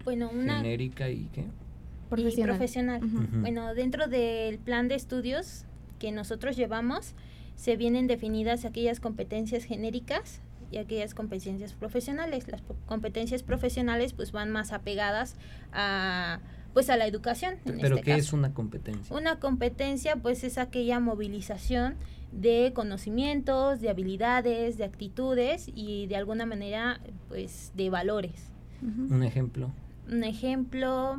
Bueno, 0.04 0.30
una 0.34 0.58
¿Genérica 0.58 1.10
y 1.10 1.30
qué? 1.34 1.42
y 1.42 2.10
profesional. 2.10 2.50
profesional. 2.58 3.04
Ujú. 3.04 3.18
Ujú. 3.18 3.42
Bueno, 3.42 3.74
dentro 3.76 4.08
del 4.08 4.58
plan 4.58 4.88
de 4.88 4.96
estudios 4.96 5.66
que 6.00 6.12
nosotros 6.12 6.56
llevamos, 6.56 7.14
se 7.58 7.76
vienen 7.76 8.08
definidas 8.08 8.64
aquellas 8.64 9.02
competencias 9.02 9.66
genéricas 9.66 10.42
y 10.72 10.78
aquellas 10.78 11.14
competencias 11.14 11.74
profesionales. 11.74 12.48
Las 12.48 12.62
competencias 12.86 13.44
profesionales 13.44 14.14
pues 14.14 14.32
van 14.32 14.52
más 14.52 14.72
apegadas 14.72 15.36
a 15.74 16.40
pues 16.74 16.92
a 16.92 16.98
la 16.98 17.08
educación. 17.08 17.56
en 17.66 17.80
¿Pero 17.80 17.96
este 17.96 18.02
qué 18.04 18.16
es 18.16 18.34
una 18.34 18.54
competencia? 18.54 19.16
Una 19.16 19.40
competencia 19.40 20.16
pues 20.18 20.44
es 20.44 20.60
aquella 20.60 21.00
movilización 21.00 21.96
de 22.32 22.72
conocimientos, 22.76 23.82
de 23.82 23.90
habilidades, 23.90 24.78
de 24.78 24.84
actitudes 24.84 25.72
y 25.74 26.06
de 26.06 26.16
alguna 26.16 26.46
manera 26.46 27.00
pues 27.30 27.72
de 27.76 27.90
valores. 27.90 28.52
Un 28.84 29.24
ejemplo. 29.24 29.72
Un 30.08 30.24
ejemplo, 30.24 31.18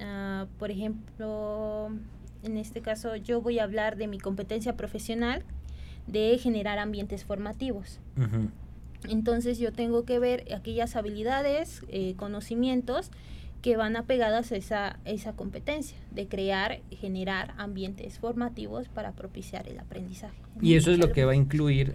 ah, 0.00 0.46
por 0.58 0.72
ejemplo, 0.72 1.90
en 2.42 2.56
este 2.56 2.80
caso 2.80 3.14
yo 3.14 3.40
voy 3.40 3.60
a 3.60 3.62
hablar 3.62 3.96
de 3.96 4.08
mi 4.08 4.18
competencia 4.18 4.76
profesional 4.76 5.44
de 6.06 6.38
generar 6.38 6.78
ambientes 6.78 7.24
formativos. 7.24 8.00
Entonces 9.08 9.58
yo 9.58 9.72
tengo 9.72 10.04
que 10.04 10.18
ver 10.18 10.44
aquellas 10.54 10.96
habilidades, 10.96 11.82
eh, 11.88 12.14
conocimientos 12.16 13.10
que 13.62 13.76
van 13.76 13.96
apegadas 13.96 14.52
a 14.52 14.56
esa, 14.56 14.98
esa 15.04 15.32
competencia 15.32 15.98
de 16.12 16.28
crear, 16.28 16.80
generar 16.90 17.54
ambientes 17.56 18.18
formativos 18.18 18.88
para 18.88 19.12
propiciar 19.12 19.68
el 19.68 19.78
aprendizaje. 19.78 20.36
Y 20.60 20.74
eso 20.74 20.92
es 20.92 20.98
lo 20.98 21.12
que 21.12 21.24
va 21.24 21.32
a 21.32 21.36
incluir 21.36 21.94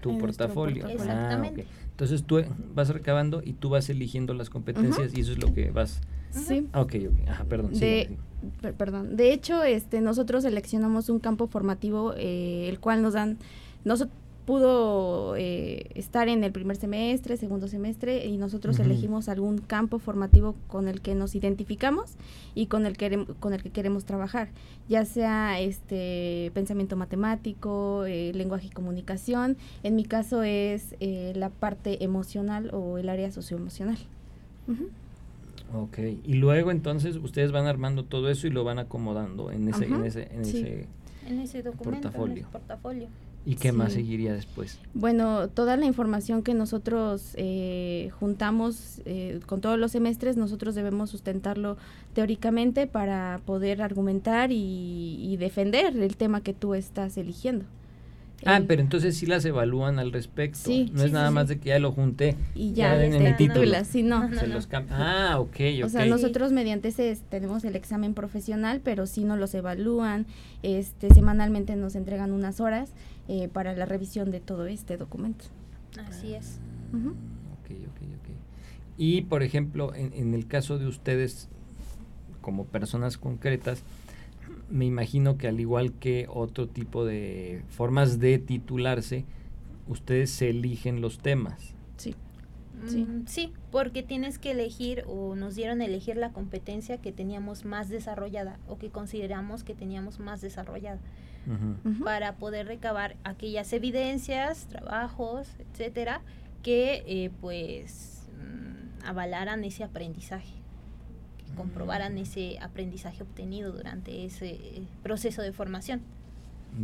tu 0.00 0.18
portafolio. 0.18 0.86
Ah, 0.86 0.92
Exactamente. 0.92 1.66
Entonces 1.90 2.24
tú 2.24 2.42
vas 2.74 2.88
recabando 2.88 3.42
y 3.44 3.52
tú 3.52 3.70
vas 3.70 3.90
eligiendo 3.90 4.34
las 4.34 4.50
competencias 4.50 5.12
y 5.16 5.20
eso 5.20 5.32
es 5.32 5.38
lo 5.38 5.52
que 5.52 5.70
vas. 5.70 6.00
Sí. 6.30 6.66
Ah, 6.72 6.80
ok, 6.82 6.94
ok. 7.10 7.28
Ajá, 7.28 7.44
perdón. 7.44 7.72
De, 7.72 8.08
sí. 8.08 8.16
per- 8.60 8.74
perdón. 8.74 9.16
De 9.16 9.32
hecho, 9.32 9.62
este, 9.62 10.00
nosotros 10.00 10.42
seleccionamos 10.44 11.08
un 11.08 11.18
campo 11.18 11.46
formativo, 11.46 12.14
eh, 12.16 12.68
el 12.68 12.78
cual 12.80 13.02
nos 13.02 13.14
dan, 13.14 13.38
nos 13.84 14.06
pudo 14.46 15.36
eh, 15.36 15.90
estar 15.94 16.28
en 16.28 16.42
el 16.42 16.50
primer 16.50 16.76
semestre, 16.76 17.36
segundo 17.36 17.68
semestre, 17.68 18.26
y 18.26 18.36
nosotros 18.36 18.78
elegimos 18.80 19.28
algún 19.28 19.58
campo 19.58 19.98
formativo 20.00 20.56
con 20.66 20.88
el 20.88 21.00
que 21.02 21.14
nos 21.14 21.36
identificamos 21.36 22.14
y 22.56 22.66
con 22.66 22.84
el 22.84 22.96
que 22.96 23.26
con 23.38 23.52
el 23.52 23.62
que 23.62 23.70
queremos 23.70 24.06
trabajar, 24.06 24.48
ya 24.88 25.04
sea 25.04 25.60
este 25.60 26.50
pensamiento 26.52 26.96
matemático, 26.96 28.04
eh, 28.06 28.32
lenguaje 28.34 28.66
y 28.68 28.70
comunicación. 28.70 29.56
En 29.84 29.94
mi 29.94 30.04
caso 30.04 30.42
es 30.42 30.96
eh, 30.98 31.32
la 31.36 31.50
parte 31.50 32.02
emocional 32.02 32.70
o 32.72 32.98
el 32.98 33.08
área 33.08 33.30
socioemocional. 33.30 33.98
Ujú. 34.66 34.88
Ok. 35.74 35.98
Y 36.24 36.34
luego 36.34 36.70
entonces 36.70 37.16
ustedes 37.16 37.52
van 37.52 37.66
armando 37.66 38.04
todo 38.04 38.28
eso 38.30 38.46
y 38.46 38.50
lo 38.50 38.64
van 38.64 38.78
acomodando 38.78 39.50
en 39.50 39.68
ese, 39.68 39.86
en 39.86 40.04
ese, 40.04 40.28
en 40.34 40.44
sí. 40.44 40.58
ese. 40.58 40.86
En 41.26 41.40
ese 41.40 41.62
documento, 41.62 42.08
Portafolio. 42.08 42.34
en 42.34 42.40
ese 42.40 42.50
portafolio. 42.50 43.08
¿Y 43.46 43.54
qué 43.54 43.72
más 43.72 43.94
seguiría 43.94 44.34
después? 44.34 44.78
Bueno, 44.92 45.48
toda 45.48 45.76
la 45.78 45.86
información 45.86 46.42
que 46.42 46.52
nosotros 46.52 47.32
eh, 47.36 48.10
juntamos 48.20 49.00
eh, 49.06 49.40
con 49.46 49.62
todos 49.62 49.78
los 49.78 49.92
semestres, 49.92 50.36
nosotros 50.36 50.74
debemos 50.74 51.08
sustentarlo 51.10 51.78
teóricamente 52.12 52.86
para 52.86 53.40
poder 53.46 53.80
argumentar 53.80 54.52
y, 54.52 55.16
y 55.20 55.36
defender 55.38 55.96
el 55.96 56.16
tema 56.16 56.42
que 56.42 56.52
tú 56.52 56.74
estás 56.74 57.16
eligiendo. 57.16 57.64
Ah, 58.46 58.60
pero 58.66 58.80
entonces 58.80 59.16
sí 59.16 59.26
las 59.26 59.44
evalúan 59.44 59.98
al 59.98 60.12
respecto. 60.12 60.58
Sí, 60.62 60.90
no 60.92 61.00
sí, 61.00 61.06
es 61.06 61.12
nada 61.12 61.28
sí, 61.28 61.34
más 61.34 61.48
de 61.48 61.58
que 61.58 61.68
ya 61.70 61.78
lo 61.78 61.92
junté. 61.92 62.36
y 62.54 62.72
ya 62.72 62.94
ya, 62.94 62.98
den 62.98 63.14
en 63.14 63.26
el 63.26 63.36
título. 63.36 63.84
sí, 63.84 64.02
no. 64.02 64.28
No, 64.28 64.40
se 64.40 64.46
no. 64.46 64.54
los 64.54 64.68
Ah, 64.90 65.36
ok, 65.38 65.48
ok. 65.80 65.84
O 65.84 65.88
sea, 65.88 66.06
nosotros 66.06 66.50
mediante 66.52 66.88
ese 66.88 67.10
es- 67.10 67.20
tenemos 67.28 67.64
el 67.64 67.76
examen 67.76 68.14
profesional, 68.14 68.80
pero 68.82 69.06
sí 69.06 69.24
nos 69.24 69.38
los 69.38 69.54
evalúan, 69.54 70.26
este, 70.62 71.12
semanalmente 71.12 71.76
nos 71.76 71.94
entregan 71.94 72.32
unas 72.32 72.60
horas 72.60 72.90
eh, 73.28 73.48
para 73.48 73.74
la 73.74 73.84
revisión 73.86 74.30
de 74.30 74.40
todo 74.40 74.66
este 74.66 74.96
documento. 74.96 75.44
Así 76.08 76.34
es. 76.34 76.58
Ujú. 76.92 77.10
Ok, 77.10 77.70
ok, 77.70 78.02
ok. 78.02 78.28
Y, 78.96 79.22
por 79.22 79.42
ejemplo, 79.42 79.94
en, 79.94 80.12
en 80.14 80.34
el 80.34 80.46
caso 80.46 80.78
de 80.78 80.86
ustedes, 80.86 81.48
como 82.40 82.64
personas 82.64 83.18
concretas, 83.18 83.82
me 84.70 84.86
imagino 84.86 85.36
que 85.36 85.48
al 85.48 85.60
igual 85.60 85.92
que 85.92 86.26
otro 86.28 86.68
tipo 86.68 87.04
de 87.04 87.62
formas 87.68 88.18
de 88.20 88.38
titularse, 88.38 89.24
ustedes 89.88 90.30
se 90.30 90.50
eligen 90.50 91.00
los 91.00 91.18
temas. 91.18 91.74
Sí. 91.96 92.14
Sí. 92.86 93.04
Mm, 93.04 93.26
sí, 93.26 93.52
porque 93.70 94.02
tienes 94.02 94.38
que 94.38 94.52
elegir 94.52 95.04
o 95.06 95.34
nos 95.36 95.54
dieron 95.54 95.80
a 95.82 95.84
elegir 95.84 96.16
la 96.16 96.32
competencia 96.32 96.98
que 96.98 97.12
teníamos 97.12 97.64
más 97.64 97.90
desarrollada 97.90 98.58
o 98.68 98.78
que 98.78 98.88
consideramos 98.88 99.64
que 99.64 99.74
teníamos 99.74 100.18
más 100.18 100.40
desarrollada 100.40 100.98
para 102.04 102.36
poder 102.36 102.66
recabar 102.66 103.16
aquellas 103.24 103.72
evidencias, 103.72 104.66
trabajos, 104.66 105.48
etcétera, 105.58 106.20
que 106.62 107.02
eh, 107.06 107.30
pues 107.40 108.28
mm, 108.36 109.06
avalaran 109.06 109.64
ese 109.64 109.82
aprendizaje, 109.82 110.52
que 111.50 111.56
comprobaran 111.56 112.18
ese 112.18 112.58
aprendizaje 112.60 113.22
obtenido 113.22 113.72
durante 113.72 114.24
ese 114.24 114.50
eh, 114.50 114.82
proceso 115.02 115.42
de 115.42 115.52
formación. 115.52 116.00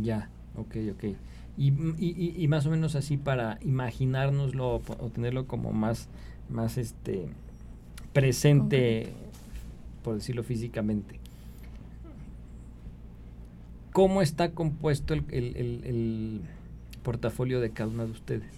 Ya, 0.01 0.29
ok, 0.55 0.75
ok. 0.93 1.03
Y, 1.57 1.69
y- 1.97 2.35
y- 2.37 2.47
más 2.47 2.65
o 2.67 2.69
menos 2.69 2.95
así 2.95 3.17
para 3.17 3.57
imaginárnoslo 3.63 4.75
o 4.75 5.09
tenerlo 5.13 5.47
como 5.47 5.71
más, 5.71 6.07
más 6.49 6.77
este 6.77 7.27
presente, 8.13 9.11
por 10.03 10.15
decirlo 10.15 10.43
físicamente. 10.43 11.19
¿Cómo 13.91 14.21
está 14.21 14.51
compuesto 14.51 15.13
el, 15.15 15.23
el- 15.31 15.55
el- 15.57 15.83
el 15.85 16.41
portafolio 17.03 17.59
de 17.59 17.71
cada 17.71 17.89
uno 17.89 18.05
de 18.05 18.11
ustedes? 18.11 18.51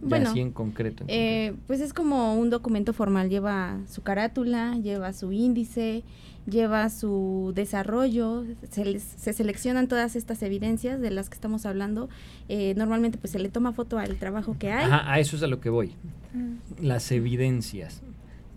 Bueno, 0.00 0.30
así 0.30 0.40
en 0.40 0.52
concreto. 0.52 1.04
en 1.04 1.10
Eh, 1.10 1.46
concreto. 1.48 1.64
pues 1.66 1.80
es 1.80 1.92
como 1.92 2.34
un 2.38 2.50
documento 2.50 2.92
formal, 2.92 3.28
lleva 3.30 3.78
su 3.88 4.02
carátula, 4.02 4.76
lleva 4.76 5.12
su 5.12 5.32
índice, 5.32 6.04
lleva 6.46 6.88
su 6.88 7.52
desarrollo, 7.54 8.44
se, 8.70 9.00
se 9.00 9.32
seleccionan 9.32 9.88
todas 9.88 10.16
estas 10.16 10.42
evidencias 10.42 11.00
de 11.00 11.10
las 11.10 11.28
que 11.28 11.34
estamos 11.34 11.66
hablando. 11.66 12.08
Eh, 12.48 12.74
normalmente 12.76 13.18
pues 13.18 13.32
se 13.32 13.38
le 13.38 13.48
toma 13.48 13.72
foto 13.72 13.98
al 13.98 14.16
trabajo 14.16 14.56
que 14.58 14.70
hay. 14.72 14.84
Ajá, 14.86 15.12
a 15.12 15.18
eso 15.20 15.36
es 15.36 15.42
a 15.42 15.46
lo 15.46 15.60
que 15.60 15.70
voy. 15.70 15.92
Las 16.80 17.10
evidencias. 17.12 18.02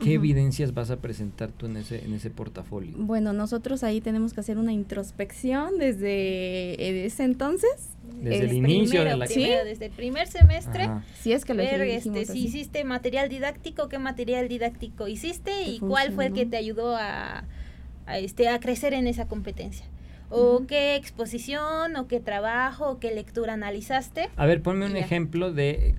¿Qué 0.04 0.14
evidencias 0.16 0.74
vas 0.74 0.90
a 0.92 0.98
presentar 0.98 1.52
tú 1.52 1.68
en 1.68 1.78
ese, 1.78 2.04
en 2.04 2.14
ese 2.14 2.30
portafolio? 2.30 2.94
Bueno, 2.98 3.34
nosotros 3.34 3.84
ahí 3.84 4.02
tenemos 4.02 4.34
que 4.34 4.40
hacer 4.40 4.58
una 4.58 4.74
introspección 4.74 5.78
desde 5.78 6.10
eh, 6.74 7.06
ese 7.06 7.24
entonces, 7.24 7.70
Desde 8.22 8.38
el 8.40 8.44
Este, 8.46 8.56
inicio 8.58 9.04
de 9.04 9.16
la 9.16 9.26
primero, 9.26 9.64
desde 9.66 9.86
el 9.86 9.92
primer 9.92 10.28
semestre, 10.28 10.84
Ajá. 10.84 11.04
si 11.20 11.34
es 11.34 11.46
que 11.46 11.54
lo 11.54 11.60
ver 11.64 11.82
este, 11.82 12.26
si 12.26 12.32
así. 12.32 12.40
hiciste 12.46 12.84
material 12.84 13.30
didáctico, 13.30 13.90
qué 13.90 14.00
material 14.00 14.48
didáctico 14.48 15.08
hiciste 15.08 15.52
Te 15.52 15.70
y 15.70 15.80
cuál 15.80 16.12
fue 16.14 16.28
el 16.28 16.34
que 16.34 16.46
te 16.46 16.58
ayudó 16.58 16.96
a, 16.96 17.44
a, 18.06 18.18
este, 18.18 18.50
a 18.50 18.60
crecer 18.60 18.94
en 18.94 19.08
esa 19.08 19.28
competencia. 19.28 19.86
O 20.34 20.66
qué 20.66 20.96
exposición, 20.96 21.96
o 21.98 22.08
qué 22.08 22.22
trabajo, 22.22 22.90
o 22.92 23.00
qué 23.00 23.14
lectura 23.14 23.54
analizaste. 23.54 24.30
A 24.38 24.46
ver, 24.46 24.62
ponme 24.62 24.86
un 24.86 24.94
Ya. 24.94 25.00
ejemplo 25.00 25.52
de, 25.52 25.96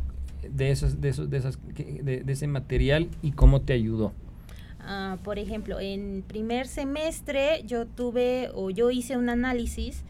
de, 0.50 0.70
esos, 0.70 1.00
de, 1.00 1.08
esos, 1.11 1.30
de, 1.30 1.37
esas, 1.38 1.58
que- 1.75 2.02
de, 2.02 2.22
de 2.25 2.32
ese 2.32 2.46
material 2.46 3.08
y 3.22 3.32
cómo 3.32 3.61
te 3.62 3.72
ayudó. 3.72 4.12
Ah, 4.80 5.18
por 5.22 5.38
ejemplo, 5.38 5.78
en 5.78 6.25
primer 6.26 6.66
semestre 6.66 7.62
yo 7.66 7.87
tuve 7.87 8.50
o 8.54 8.70
yo 8.70 8.90
hice 8.90 9.16
un 9.16 9.28
análisis 9.28 10.02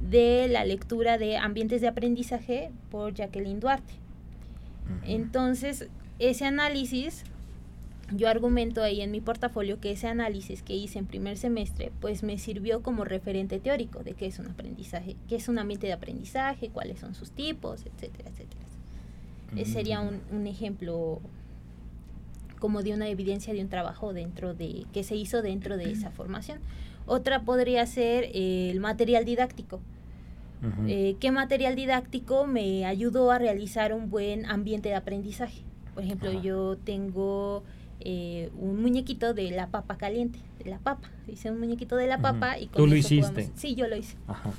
de 0.00 0.48
la 0.48 0.64
lectura 0.64 1.16
de 1.16 1.36
Ambientes 1.36 1.80
de 1.80 1.88
Aprendizaje 1.88 2.70
por 2.90 3.14
Jacqueline 3.14 3.60
Duarte. 3.60 3.94
Entonces, 5.04 5.88
ese 6.18 6.44
análisis, 6.44 7.24
yo 8.14 8.28
argumento 8.28 8.82
ahí 8.82 9.00
en 9.00 9.10
mi 9.10 9.20
portafolio 9.20 9.80
que 9.80 9.90
ese 9.92 10.06
análisis 10.06 10.62
que 10.62 10.74
hice 10.76 10.98
en 10.98 11.06
primer 11.06 11.36
semestre, 11.36 11.90
pues 12.00 12.22
me 12.22 12.38
sirvió 12.38 12.82
como 12.82 13.04
referente 13.04 13.58
teórico 13.58 14.02
de 14.04 14.14
qué 14.14 14.26
es 14.26 14.38
un 14.38 14.46
aprendizaje, 14.48 15.16
qué 15.28 15.36
es 15.36 15.48
un 15.48 15.58
ambiente 15.58 15.86
de 15.86 15.92
aprendizaje, 15.92 16.68
cuáles 16.70 16.98
son 17.00 17.14
sus 17.14 17.30
tipos, 17.32 17.84
etcétera, 17.86 18.30
etcétera. 18.30 18.60
Ese 19.54 19.72
sería 19.72 20.00
un, 20.00 20.20
un 20.32 20.46
ejemplo 20.46 21.20
como 22.58 22.82
de 22.82 22.94
una 22.94 23.08
evidencia 23.08 23.52
de 23.52 23.60
un 23.60 23.68
trabajo 23.68 24.12
dentro 24.12 24.54
de 24.54 24.86
que 24.92 25.04
se 25.04 25.14
hizo 25.14 25.42
dentro 25.42 25.76
de 25.76 25.92
esa 25.92 26.10
formación. 26.10 26.58
Otra 27.06 27.42
podría 27.42 27.86
ser 27.86 28.24
eh, 28.34 28.70
el 28.70 28.80
material 28.80 29.24
didáctico. 29.24 29.80
Eh, 30.88 31.16
¿Qué 31.20 31.30
material 31.30 31.76
didáctico 31.76 32.46
me 32.46 32.86
ayudó 32.86 33.30
a 33.30 33.38
realizar 33.38 33.92
un 33.92 34.10
buen 34.10 34.46
ambiente 34.46 34.88
de 34.88 34.96
aprendizaje? 34.96 35.60
Por 35.94 36.02
ejemplo, 36.02 36.30
Ajá. 36.30 36.40
yo 36.42 36.76
tengo 36.78 37.62
eh, 38.00 38.50
un 38.58 38.80
muñequito 38.82 39.32
de 39.32 39.50
la 39.52 39.68
papa 39.68 39.96
caliente, 39.96 40.40
de 40.58 40.70
la 40.70 40.78
papa. 40.78 41.08
Hice 41.28 41.50
un 41.52 41.60
muñequito 41.60 41.94
de 41.96 42.06
la 42.08 42.18
papa 42.20 42.58
y 42.58 42.66
con 42.66 42.76
¿Tú 42.82 42.86
lo 42.86 42.94
eso 42.96 43.14
hiciste? 43.14 43.42
jugamos- 43.44 43.60
Sí, 43.60 43.74
yo 43.76 43.86
lo 43.86 43.96
hice. 43.96 44.16
Ajá. 44.26 44.50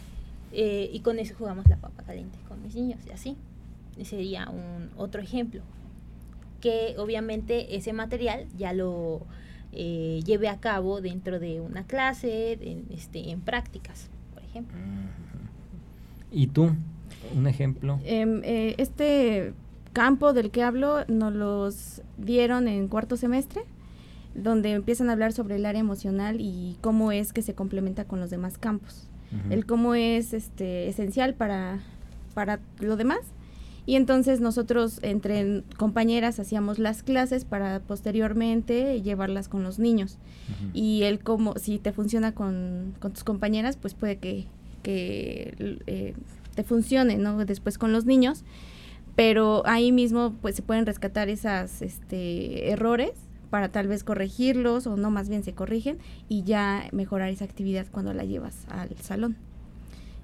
Eh, 0.54 0.90
y 0.94 1.00
con 1.02 1.20
eso 1.20 1.36
jugamos 1.38 1.68
la 1.68 1.76
papa 1.78 2.04
caliente 2.04 2.38
con 2.48 2.62
mis 2.64 2.76
niños 2.76 3.00
y 3.06 3.10
así. 3.12 3.36
Sería 4.04 4.50
un 4.50 4.90
otro 4.96 5.22
ejemplo. 5.22 5.62
Que 6.62 6.96
obviamente 6.98 7.76
ese 7.76 7.94
material 7.94 8.48
ya 8.58 8.74
lo 8.74 9.22
eh, 9.72 10.22
lleve 10.26 10.50
a 10.50 10.60
cabo 10.60 11.02
dentro 11.02 11.40
de 11.40 11.62
una 11.62 11.84
clase, 11.86 12.54
en, 12.54 12.86
este, 12.92 13.30
en 13.32 13.42
prácticas, 13.42 14.10
por 14.34 14.44
ejemplo. 14.44 14.78
¿Y 16.32 16.48
tú? 16.48 16.72
Un 17.36 17.48
ejemplo. 17.48 18.00
Em, 18.04 18.42
eh, 18.44 18.76
este 18.78 19.54
campo 19.94 20.34
del 20.34 20.52
que 20.52 20.64
hablo 20.64 21.06
nos 21.08 21.34
los 21.34 22.02
dieron 22.18 22.68
en 22.68 22.88
cuarto 22.88 23.18
semestre, 23.18 23.64
donde 24.36 24.72
empiezan 24.72 25.10
a 25.10 25.14
hablar 25.14 25.34
sobre 25.34 25.56
el 25.56 25.66
área 25.66 25.82
emocional 25.82 26.38
y 26.40 26.78
cómo 26.82 27.12
es 27.12 27.34
que 27.34 27.42
se 27.42 27.54
complementa 27.54 28.06
con 28.06 28.20
los 28.20 28.30
demás 28.30 28.58
campos. 28.58 29.08
El 29.50 29.66
cómo 29.66 29.94
es 29.94 30.34
este 30.34 30.88
esencial 30.88 31.34
para, 31.34 31.80
para 32.34 32.62
lo 32.80 32.96
demás. 32.96 33.20
Y 33.88 33.96
entonces 33.96 34.42
nosotros 34.42 35.00
entre 35.02 35.64
compañeras 35.78 36.42
hacíamos 36.42 36.78
las 36.78 37.04
clases 37.04 37.46
para 37.46 37.80
posteriormente 37.80 39.02
llevarlas 39.02 39.48
con 39.48 39.64
los 39.64 39.80
niños. 39.80 40.18
Y 40.74 41.04
el 41.04 41.20
cómo, 41.20 41.54
si 41.56 41.80
te 41.80 41.94
funciona 41.94 42.34
con, 42.34 42.96
con 43.00 43.14
tus 43.14 43.24
compañeras, 43.24 43.78
pues 43.78 43.94
puede 43.94 44.18
que, 44.18 44.46
que 44.84 45.80
eh, 45.88 46.14
te 46.54 46.64
funcione, 46.64 47.16
¿no? 47.16 47.46
Después 47.46 47.78
con 47.78 47.94
los 47.94 48.04
niños. 48.04 48.44
Pero 49.16 49.64
ahí 49.66 49.94
mismo 49.94 50.36
pues 50.42 50.58
se 50.58 50.64
pueden 50.64 50.86
rescatar 50.86 51.30
esas 51.30 51.82
este, 51.82 52.70
errores 52.70 53.14
para 53.50 53.70
tal 53.70 53.88
vez 53.88 54.04
corregirlos 54.04 54.86
o 54.86 54.98
no, 54.98 55.12
más 55.12 55.30
bien 55.30 55.44
se 55.44 55.54
corrigen 55.54 55.98
y 56.28 56.44
ya 56.44 56.90
mejorar 56.92 57.30
esa 57.30 57.46
actividad 57.46 57.88
cuando 57.90 58.14
la 58.14 58.26
llevas 58.26 58.66
al 58.68 58.98
salón. 58.98 59.38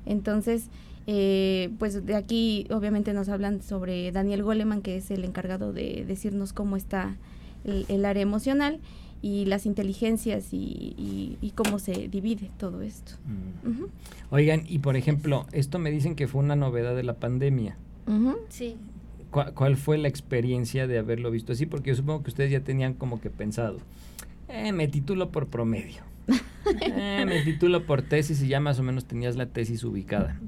Entonces, 0.06 0.68
eh, 1.08 1.70
pues 1.80 2.06
de 2.06 2.16
aquí 2.16 2.66
obviamente 2.72 3.14
nos 3.14 3.30
hablan 3.30 3.62
sobre 3.62 4.12
Daniel 4.12 4.44
Goleman, 4.44 4.82
que 4.82 4.98
es 4.98 5.12
el 5.12 5.24
encargado 5.26 5.74
de 5.74 6.06
decirnos 6.08 6.54
cómo 6.54 6.76
está 6.78 7.18
el, 7.66 7.86
el 7.90 8.06
área 8.06 8.22
emocional 8.24 8.80
y 9.22 9.46
las 9.46 9.66
inteligencias 9.66 10.54
y, 10.54 10.58
y- 10.98 11.38
y 11.42 11.52
cómo 11.52 11.80
se 11.80 12.08
divide 12.10 12.52
todo 12.58 12.82
esto. 12.82 13.14
Mm. 13.26 13.86
Oigan, 14.32 14.64
y 14.68 14.80
por 14.80 14.96
ejemplo, 14.98 15.46
esto 15.54 15.80
me 15.80 15.92
dicen 15.92 16.16
que 16.16 16.28
fue 16.28 16.42
una 16.42 16.56
novedad 16.56 16.96
de 16.96 17.04
la 17.04 17.14
pandemia. 17.16 17.78
Sí. 18.50 18.76
¿Cuál, 19.32 19.54
cuál 19.54 19.78
fue 19.78 19.98
la 19.98 20.10
experiencia 20.10 20.88
de 20.88 21.00
haberlo 21.00 21.32
visto 21.32 21.54
así? 21.54 21.66
Porque 21.66 21.90
yo 21.92 21.96
supongo 21.96 22.22
que 22.24 22.30
ustedes 22.32 22.52
ya 22.52 22.60
tenían 22.60 22.94
como 22.94 23.20
que 23.22 23.30
pensado, 23.30 23.78
eh, 24.50 24.72
me 24.74 24.88
titulo 24.90 25.30
por 25.32 25.48
promedio. 25.48 26.02
Eh, 26.82 27.26
me 27.28 27.42
titulo 27.42 27.86
por 27.86 28.02
tesis 28.02 28.42
y 28.42 28.48
ya 28.48 28.60
más 28.62 28.80
o 28.80 28.84
menos 28.84 29.06
tenías 29.06 29.36
la 29.36 29.48
tesis 29.48 29.84
ubicada. 29.84 30.40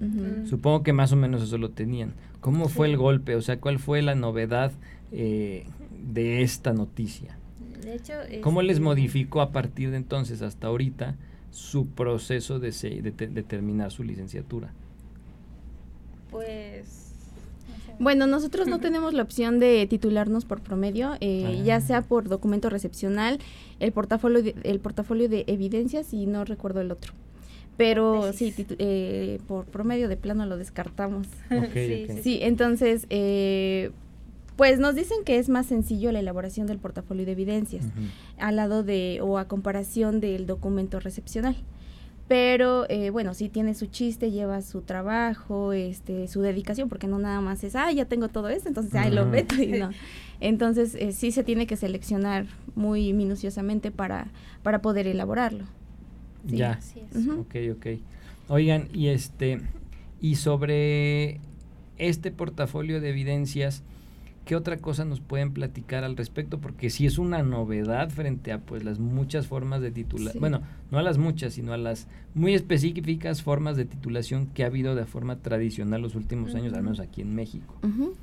Supongo 0.45 0.81
que 0.83 0.93
más 0.93 1.11
o 1.11 1.15
menos 1.17 1.43
eso 1.43 1.57
lo 1.57 1.71
tenían. 1.71 2.13
¿Cómo 2.39 2.69
fue 2.69 2.87
el 2.87 2.95
golpe? 2.97 3.35
O 3.35 3.41
sea, 3.41 3.59
¿cuál 3.59 3.79
fue 3.79 4.01
la 4.01 4.15
novedad 4.15 4.71
eh, 5.11 5.65
de 6.11 6.41
esta 6.41 6.71
noticia? 6.73 7.37
De 7.83 7.95
hecho, 7.95 8.13
¿Cómo 8.41 8.61
les 8.61 8.77
este, 8.77 8.83
modificó 8.83 9.41
a 9.41 9.51
partir 9.51 9.91
de 9.91 9.97
entonces 9.97 10.41
hasta 10.41 10.67
ahorita 10.67 11.15
su 11.51 11.87
proceso 11.87 12.59
de, 12.59 12.71
se- 12.71 13.01
de 13.01 13.11
te- 13.11 13.27
de 13.27 13.43
terminar 13.43 13.91
su 13.91 14.03
licenciatura? 14.03 14.71
Pues... 16.31 17.04
Bueno, 17.99 18.27
nosotros 18.27 18.67
no 18.67 18.79
tenemos 18.79 19.13
la 19.13 19.23
opción 19.23 19.59
de 19.59 19.85
titularnos 19.87 20.45
por 20.45 20.61
promedio, 20.61 21.13
eh, 21.21 21.61
ya 21.63 21.77
Ah. 21.77 21.81
sea 21.81 22.01
por 22.01 22.27
documento 22.29 22.69
recepcional, 22.69 23.39
el 23.79 23.91
portafolio 23.91 24.43
de, 24.43 24.55
el 24.63 24.79
portafolio 24.79 25.29
de 25.29 25.43
evidencias 25.47 26.13
y 26.13 26.25
no 26.25 26.43
recuerdo 26.45 26.81
el 26.81 26.91
otro. 26.91 27.13
Pero 27.77 28.31
sí, 28.33 28.53
eh, 28.79 29.39
por 29.47 29.65
promedio 29.65 30.07
de 30.07 30.15
plano 30.17 30.45
lo 30.45 30.57
descartamos. 30.57 31.27
Sí, 31.73 32.05
sí, 32.07 32.21
Sí, 32.23 32.39
entonces, 32.41 33.05
eh, 33.09 33.91
pues 34.55 34.79
nos 34.79 34.95
dicen 34.95 35.17
que 35.25 35.37
es 35.37 35.49
más 35.49 35.65
sencillo 35.65 36.11
la 36.13 36.19
elaboración 36.19 36.67
del 36.67 36.77
portafolio 36.79 37.25
de 37.25 37.33
evidencias 37.33 37.83
al 38.37 38.55
lado 38.55 38.83
de 38.83 39.19
o 39.21 39.37
a 39.37 39.49
comparación 39.49 40.21
del 40.21 40.45
documento 40.45 41.01
recepcional. 41.01 41.57
Pero 42.27 42.89
eh, 42.89 43.11
bueno, 43.11 43.35
sí 43.35 43.49
tiene 43.49 43.75
su 43.75 43.85
chiste, 43.85 44.31
lleva 44.31 44.61
su 44.61 44.81
trabajo, 44.81 45.73
este, 45.73 46.27
su 46.27 46.41
dedicación, 46.41 46.89
porque 46.89 47.05
no 47.07 47.19
nada 47.19 47.39
más 47.39 47.63
es, 47.63 47.75
ah, 47.75 47.91
ya 47.91 48.05
tengo 48.05 48.29
todo 48.29 48.49
esto, 48.49 48.67
entonces 48.67 48.95
ahí 48.95 49.11
lo 49.11 49.21
Ajá. 49.21 49.29
meto 49.29 49.61
y 49.61 49.67
no. 49.67 49.91
Entonces 50.39 50.95
eh, 50.95 51.11
sí 51.11 51.31
se 51.31 51.43
tiene 51.43 51.67
que 51.67 51.77
seleccionar 51.77 52.47
muy 52.75 53.13
minuciosamente 53.13 53.91
para, 53.91 54.27
para 54.63 54.81
poder 54.81 55.05
elaborarlo. 55.07 55.65
Sí. 56.49 56.57
Ya. 56.57 56.71
Así 56.71 56.99
es. 56.99 57.27
Ok, 57.27 57.55
ok. 57.77 57.99
Oigan, 58.49 58.87
y 58.93 59.07
este, 59.07 59.61
y 60.19 60.35
sobre 60.35 61.39
este 61.97 62.31
portafolio 62.31 63.01
de 63.01 63.09
evidencias, 63.09 63.83
¿qué 64.45 64.55
otra 64.55 64.77
cosa 64.77 65.03
nos 65.05 65.19
pueden 65.19 65.51
platicar 65.51 66.03
al 66.03 66.15
respecto? 66.15 66.59
Porque 66.59 66.89
sí 66.89 67.05
es 67.05 67.17
una 67.17 67.43
novedad 67.43 68.09
frente 68.09 68.51
a 68.51 68.59
pues 68.59 68.83
las 68.83 68.99
muchas 68.99 69.47
formas 69.47 69.81
de 69.81 69.91
titulación, 69.91 70.33
Sí. 70.33 70.39
bueno, 70.39 70.61
no 70.91 70.99
a 70.99 71.01
las 71.03 71.17
muchas, 71.17 71.53
sino 71.55 71.73
a 71.73 71.77
las 71.77 72.07
muy 72.33 72.53
específicas 72.53 73.41
formas 73.41 73.75
de 73.75 73.85
titulación 73.85 74.45
que 74.47 74.63
ha 74.63 74.67
habido 74.67 74.95
de 74.95 75.05
forma 75.05 75.37
tradicional 75.37 76.01
los 76.01 76.15
últimos 76.15 76.53
años, 76.55 76.73
al 76.73 76.83
menos 76.83 76.99
aquí 76.99 77.21
en 77.21 77.33
México. 77.35 77.75
Ujú. 77.83 78.13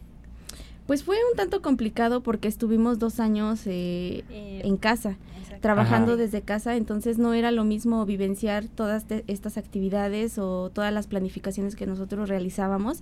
Pues 0.87 1.05
fue 1.05 1.17
un 1.31 1.37
tanto 1.37 1.62
complicado 1.62 2.23
porque 2.23 2.49
estuvimos 2.49 2.99
dos 2.99 3.21
años 3.21 3.67
eh, 3.67 4.25
Eh, 4.31 4.62
en 4.64 4.76
casa. 4.76 5.17
trabajando 5.61 6.12
Ajá. 6.14 6.23
desde 6.23 6.43
casa, 6.43 6.76
entonces 6.76 7.19
no 7.19 7.35
era 7.35 7.52
lo 7.52 7.62
mismo 7.62 8.05
vivenciar 8.05 8.67
todas 8.67 9.05
te- 9.05 9.23
estas 9.29 9.57
actividades 9.59 10.37
o 10.38 10.71
todas 10.75 10.93
las 10.93 11.07
planificaciones 11.07 11.76
que 11.76 11.87
nosotros 11.87 12.29
realizábamos 12.29 13.00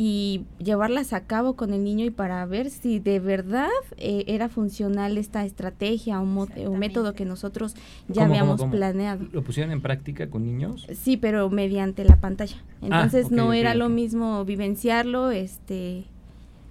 y 0.00 0.44
llevarlas 0.62 1.12
a 1.12 1.24
cabo 1.24 1.54
con 1.54 1.74
el 1.74 1.82
niño 1.82 2.04
y 2.04 2.10
para 2.10 2.46
ver 2.46 2.70
si 2.70 3.00
de 3.00 3.18
verdad 3.18 3.66
eh, 3.96 4.22
era 4.28 4.48
funcional 4.48 5.18
esta 5.18 5.44
estrategia 5.44 6.20
o, 6.20 6.22
o 6.24 6.76
método 6.76 7.14
que 7.14 7.24
nosotros 7.24 7.74
ya 7.74 7.80
¿Cómo, 7.82 8.14
cómo, 8.14 8.22
habíamos 8.30 8.60
cómo? 8.60 8.70
planeado. 8.70 9.26
¿Lo 9.32 9.42
pusieron 9.42 9.72
en 9.72 9.80
práctica 9.80 10.30
con 10.30 10.44
niños? 10.44 10.86
Sí, 10.94 11.16
pero 11.16 11.50
mediante 11.50 12.04
la 12.04 12.20
pantalla. 12.20 12.58
Entonces 12.80 13.26
ok, 13.26 13.32
no 13.32 13.52
era 13.52 13.74
lo 13.74 13.88
mismo 13.88 14.44
vivenciarlo, 14.44 15.32
este, 15.32 16.04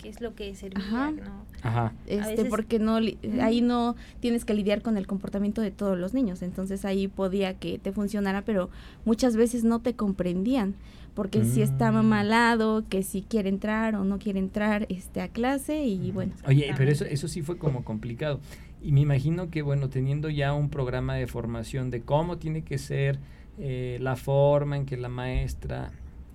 ¿Qué 0.01 0.07
es 0.07 0.21
lo 0.21 0.33
que 0.33 0.55
servía? 0.55 0.81
Ajá. 0.85 1.11
¿no? 1.11 1.45
Ajá. 1.63 1.93
este 2.05 2.27
veces- 2.43 2.49
porque 2.49 2.79
no 2.79 2.97
ahí 3.41 3.59
no 3.59 3.97
tienes 4.21 4.45
que 4.45 4.53
lidiar 4.53 4.81
con 4.81 4.95
el 4.95 5.05
comportamiento 5.05 5.59
de 5.61 5.71
todos 5.71 5.97
los 5.97 6.13
niños 6.13 6.43
entonces 6.43 6.85
ahí 6.85 7.07
podía 7.09 7.55
que 7.55 7.77
te 7.77 7.91
funcionara 7.91 8.43
pero 8.43 8.69
muchas 9.05 9.35
veces 9.35 9.63
no 9.65 9.79
te 9.79 9.95
comprendían 9.95 10.75
porque 11.17 11.43
si 11.45 11.63
está 11.63 11.91
Mm. 11.91 11.95
mamalado 11.95 12.85
que 12.87 13.01
si 13.01 13.23
quiere 13.23 13.49
entrar 13.49 13.95
o 13.95 14.03
no 14.03 14.19
quiere 14.19 14.37
entrar 14.37 14.85
este 14.87 15.19
a 15.19 15.27
clase 15.29 15.83
y 15.83 16.11
bueno 16.11 16.33
Oye, 16.45 16.71
pero 16.77 16.91
eso, 16.91 17.05
eso 17.05 17.27
sí 17.27 17.41
fue 17.41 17.57
como 17.57 17.83
complicado. 17.83 18.39
Y 18.83 18.91
me 18.91 19.01
imagino 19.01 19.49
que, 19.49 19.63
bueno, 19.63 19.89
teniendo 19.89 20.29
ya 20.29 20.53
un 20.53 20.69
programa 20.69 21.15
de 21.15 21.25
formación 21.25 21.89
de 21.89 22.01
cómo 22.01 22.37
tiene 22.37 22.61
que 22.61 22.77
ser 22.77 23.17
eh, 23.57 23.97
la 23.99 24.15
forma 24.15 24.77
en 24.77 24.85
que 24.85 24.95
la 24.95 25.09
maestra 25.09 25.89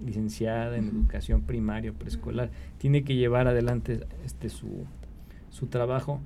licenciada 0.04 0.76
en 0.76 0.88
educación 0.88 1.42
primaria 1.42 1.92
o 1.92 1.94
preescolar 1.94 2.50
tiene 2.78 3.04
que 3.04 3.14
llevar 3.14 3.46
adelante 3.46 4.00
este 4.24 4.48
su, 4.48 4.84
su 5.50 5.68
trabajo. 5.68 6.20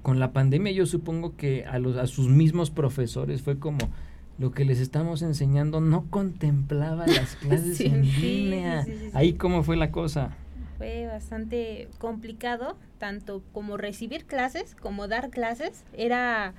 Con 0.00 0.18
la 0.18 0.32
pandemia 0.32 0.72
yo 0.72 0.86
supongo 0.86 1.36
que 1.36 1.66
a, 1.66 1.78
los, 1.78 1.98
a 1.98 2.06
sus 2.06 2.28
mismos 2.30 2.70
profesores 2.70 3.42
fue 3.42 3.58
como 3.58 3.76
lo 4.40 4.50
que 4.50 4.64
les 4.64 4.80
estamos 4.80 5.22
enseñando 5.22 5.80
no 5.80 6.06
contemplaba 6.10 7.06
las 7.06 7.36
clases 7.40 7.76
Sí. 7.76 7.86
en 7.86 8.02
línea. 8.02 8.82
sí, 8.84 8.92
sí, 8.92 8.98
sí. 9.04 9.10
Ahí 9.14 9.34
cómo 9.34 9.62
fue 9.62 9.76
la 9.76 9.92
cosa. 9.92 10.34
Fue 10.78 11.06
bastante 11.06 11.88
complicado, 11.98 12.76
tanto 12.98 13.42
como 13.52 13.76
recibir 13.76 14.24
clases 14.24 14.74
como 14.74 15.06
dar 15.08 15.28
clases. 15.30 15.84
Era 15.92 16.54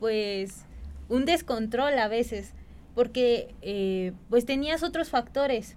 pues 0.00 0.64
un 1.08 1.24
descontrol 1.24 1.96
a 1.98 2.08
veces, 2.08 2.54
porque 2.96 3.54
eh, 3.62 4.12
pues 4.28 4.44
tenías 4.44 4.82
otros 4.82 5.08
factores, 5.10 5.76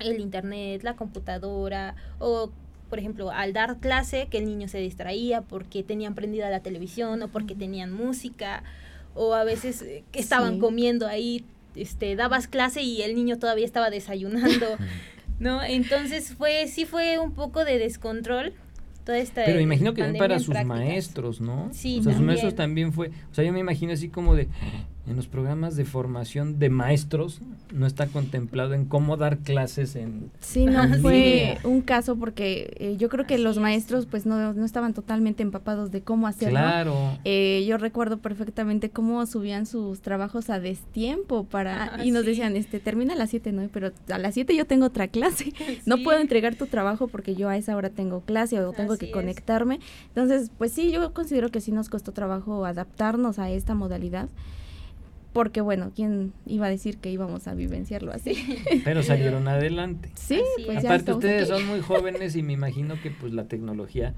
el 0.00 0.20
internet, 0.20 0.82
la 0.82 0.96
computadora, 0.96 1.94
o 2.18 2.50
por 2.88 2.98
ejemplo, 2.98 3.30
al 3.30 3.52
dar 3.52 3.78
clase 3.78 4.28
que 4.30 4.38
el 4.38 4.44
niño 4.46 4.68
se 4.68 4.78
distraía 4.78 5.40
porque 5.42 5.82
tenían 5.82 6.14
prendida 6.14 6.50
la 6.50 6.60
televisión 6.60 7.22
o 7.22 7.28
porque 7.28 7.54
tenían 7.54 7.90
música, 7.92 8.62
o 9.14 9.34
a 9.34 9.44
veces 9.44 9.82
eh, 9.82 10.04
que 10.12 10.20
estaban 10.20 10.54
Sí. 10.54 10.60
comiendo 10.60 11.06
ahí, 11.06 11.44
este, 11.74 12.16
dabas 12.16 12.48
clase 12.48 12.82
y 12.82 13.02
el 13.02 13.14
niño 13.14 13.38
todavía 13.38 13.64
estaba 13.64 13.90
desayunando. 13.90 14.66
¿no? 15.38 15.62
Entonces 15.62 16.34
fue, 16.36 16.66
sí 16.68 16.84
fue 16.84 17.18
un 17.18 17.32
poco 17.32 17.64
de 17.64 17.78
descontrol 17.78 18.52
toda 19.04 19.18
esta 19.18 19.44
Pero 19.44 19.58
imagino 19.58 19.92
que 19.94 20.02
también 20.02 20.22
para 20.22 20.38
sus 20.38 20.50
prácticas. 20.50 20.78
maestros, 20.78 21.40
¿no? 21.40 21.68
Sí, 21.72 21.98
o 21.98 22.02
sea, 22.04 22.12
sus 22.12 22.22
maestros 22.22 22.54
también 22.54 22.92
fue, 22.92 23.08
o 23.08 23.34
sea, 23.34 23.42
yo 23.42 23.52
me 23.52 23.58
imagino 23.58 23.92
así 23.92 24.08
como 24.08 24.36
de, 24.36 24.46
en 25.04 25.16
los 25.16 25.26
programas 25.26 25.74
de 25.74 25.84
formación 25.84 26.60
de 26.60 26.70
maestros 26.70 27.40
no 27.72 27.86
está 27.86 28.06
contemplado 28.06 28.74
en 28.74 28.84
cómo 28.84 29.16
dar 29.16 29.38
clases 29.38 29.96
en... 29.96 30.30
sí 30.38 30.64
no 30.66 30.86
fue 31.00 31.58
un 31.64 31.80
caso 31.80 32.14
porque 32.16 32.72
eh, 32.78 32.96
yo 32.98 33.08
creo 33.08 33.26
que 33.26 33.34
Así 33.34 33.42
los 33.42 33.56
es. 33.56 33.62
maestros 33.62 34.06
pues 34.06 34.26
no, 34.26 34.52
no 34.52 34.64
estaban 34.64 34.94
totalmente 34.94 35.42
empapados 35.42 35.90
de 35.90 36.02
cómo 36.02 36.28
hacerlo 36.28 36.58
Claro. 36.60 37.18
Eh, 37.24 37.64
yo 37.66 37.78
recuerdo 37.78 38.18
perfectamente 38.18 38.90
cómo 38.90 39.26
subían 39.26 39.66
sus 39.66 40.00
trabajos 40.02 40.50
a 40.50 40.60
destiempo 40.60 41.44
para 41.44 41.94
Ah, 41.96 42.04
y 42.04 42.10
nos 42.12 42.22
sí. 42.22 42.28
decían, 42.28 42.54
este, 42.54 42.78
termina 42.78 43.14
a 43.14 43.16
las 43.16 43.30
7, 43.30 43.50
¿no? 43.52 43.68
Pero 43.72 43.90
a 44.08 44.18
las 44.18 44.34
7 44.34 44.54
yo 44.54 44.66
tengo 44.66 44.86
otra 44.86 45.08
clase. 45.08 45.52
No 45.86 45.98
puedo 46.04 46.20
entregar 46.20 46.54
tu 46.54 46.66
trabajo 46.66 47.08
porque 47.08 47.34
yo 47.34 47.48
a 47.48 47.56
esa 47.56 47.74
hora 47.76 47.90
tengo 47.90 48.20
clase 48.20 48.60
o 48.60 48.72
tengo 48.72 48.92
Así 48.92 49.00
que 49.00 49.06
es. 49.06 49.12
conectarme. 49.12 49.80
Entonces, 50.08 50.50
pues 50.58 50.70
sí, 50.72 50.92
yo 50.92 51.12
considero 51.12 51.48
que 51.50 51.60
sí 51.60 51.72
nos 51.72 51.88
costó 51.88 52.12
trabajo 52.12 52.64
adaptarnos 52.66 53.38
a 53.40 53.50
esta 53.50 53.74
modalidad. 53.74 54.28
Porque 55.32 55.60
bueno, 55.62 55.92
¿quién 55.94 56.32
iba 56.46 56.66
a 56.66 56.70
decir 56.70 56.98
que 56.98 57.10
íbamos 57.10 57.48
a 57.48 57.54
vivenciarlo 57.54 58.12
así? 58.12 58.34
Pero 58.84 59.02
salieron 59.02 59.48
adelante. 59.48 60.10
Sí, 60.14 60.40
pues 60.66 60.82
ya 60.82 60.90
Aparte 60.90 61.12
ustedes 61.14 61.50
aquí. 61.50 61.60
son 61.60 61.68
muy 61.68 61.80
jóvenes 61.82 62.36
y 62.36 62.42
me 62.42 62.52
imagino 62.52 63.00
que 63.00 63.10
pues 63.10 63.32
la 63.32 63.44
tecnología 63.44 64.14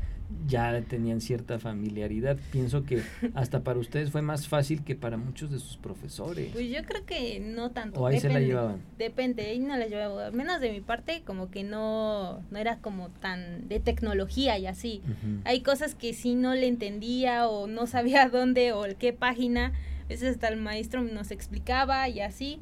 ya 0.48 0.80
tenían 0.82 1.20
cierta 1.20 1.58
familiaridad. 1.58 2.36
Pienso 2.50 2.84
que 2.84 3.02
hasta 3.34 3.62
para 3.62 3.78
ustedes 3.78 4.10
fue 4.10 4.22
más 4.22 4.48
fácil 4.48 4.82
que 4.82 4.96
para 4.96 5.16
muchos 5.16 5.50
de 5.50 5.58
sus 5.58 5.76
profesores. 5.76 6.50
Pues 6.52 6.68
yo 6.68 6.82
creo 6.82 7.04
que 7.06 7.40
no 7.40 7.70
tanto. 7.70 8.00
O 8.00 8.06
ahí 8.06 8.18
se 8.18 8.28
la 8.28 8.40
llevaban. 8.40 8.78
Depende, 8.98 9.42
ahí 9.46 9.60
no 9.60 9.76
la 9.76 9.86
llevaba. 9.86 10.26
Al 10.26 10.32
menos 10.32 10.60
de 10.60 10.72
mi 10.72 10.80
parte, 10.80 11.22
como 11.24 11.50
que 11.50 11.62
no, 11.62 12.40
no 12.50 12.58
era 12.58 12.78
como 12.78 13.08
tan 13.08 13.68
de 13.68 13.80
tecnología 13.80 14.58
y 14.58 14.66
así. 14.66 15.02
Hay 15.44 15.60
cosas 15.60 15.94
que 15.94 16.12
sí 16.12 16.34
no 16.34 16.54
le 16.54 16.66
entendía 16.66 17.46
o 17.46 17.66
no 17.68 17.86
sabía 17.86 18.28
dónde 18.32 18.72
o 18.72 18.84
qué 18.98 19.12
página. 19.12 19.72
A 20.04 20.08
veces 20.08 20.34
hasta 20.34 20.48
el 20.48 20.56
maestro 20.58 21.02
nos 21.02 21.30
explicaba 21.30 22.08
y 22.08 22.20
así. 22.20 22.58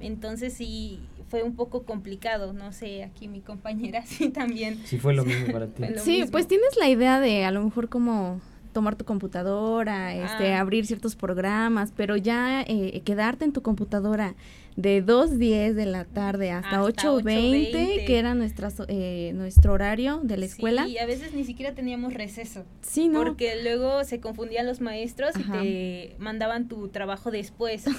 Entonces 0.00 0.52
sí 0.54 1.00
fue 1.28 1.42
un 1.42 1.54
poco 1.54 1.82
complicado. 1.84 2.52
No 2.52 2.72
sé, 2.72 3.04
aquí 3.04 3.28
mi 3.28 3.40
compañera 3.40 4.02
sí 4.06 4.30
también. 4.30 4.78
Sí 4.84 4.98
fue 4.98 5.14
lo 5.14 5.24
mismo 5.24 5.52
para 5.52 5.66
ti. 5.74 5.84
Sí, 5.98 6.18
mismo. 6.20 6.32
pues 6.32 6.48
tienes 6.48 6.76
la 6.78 6.88
idea 6.88 7.20
de 7.20 7.44
a 7.44 7.50
lo 7.50 7.62
mejor 7.62 7.88
como 7.88 8.40
tomar 8.72 8.96
tu 8.96 9.04
computadora, 9.04 10.14
este, 10.14 10.54
Ah. 10.54 10.60
abrir 10.60 10.86
ciertos 10.86 11.14
programas, 11.14 11.92
pero 11.94 12.16
ya 12.16 12.62
eh, 12.62 13.02
quedarte 13.04 13.44
en 13.44 13.52
tu 13.52 13.60
computadora 13.60 14.34
de 14.76 15.04
2.10 15.04 15.74
de 15.74 15.86
la 15.86 16.04
tarde 16.04 16.50
hasta, 16.50 16.80
Hasta 16.80 17.10
8.20, 17.10 17.22
8:20. 17.22 18.04
que 18.06 18.18
era 18.18 18.34
nuestra, 18.34 18.70
eh, 18.88 19.32
nuestro 19.34 19.72
horario 19.72 20.20
de 20.22 20.36
la 20.36 20.46
escuela. 20.46 20.86
Sí, 20.86 20.98
a 20.98 21.06
veces 21.06 21.34
ni 21.34 21.44
siquiera 21.44 21.74
teníamos 21.74 22.14
receso. 22.14 22.64
Sí, 22.80 23.08
¿no? 23.08 23.20
Porque 23.22 23.62
luego 23.62 24.04
se 24.04 24.20
confundían 24.20 24.66
los 24.66 24.80
maestros 24.80 25.36
Ajá. 25.36 25.64
y 25.64 25.68
te 25.68 26.16
mandaban 26.18 26.68
tu 26.68 26.88
trabajo 26.88 27.30
después. 27.30 27.84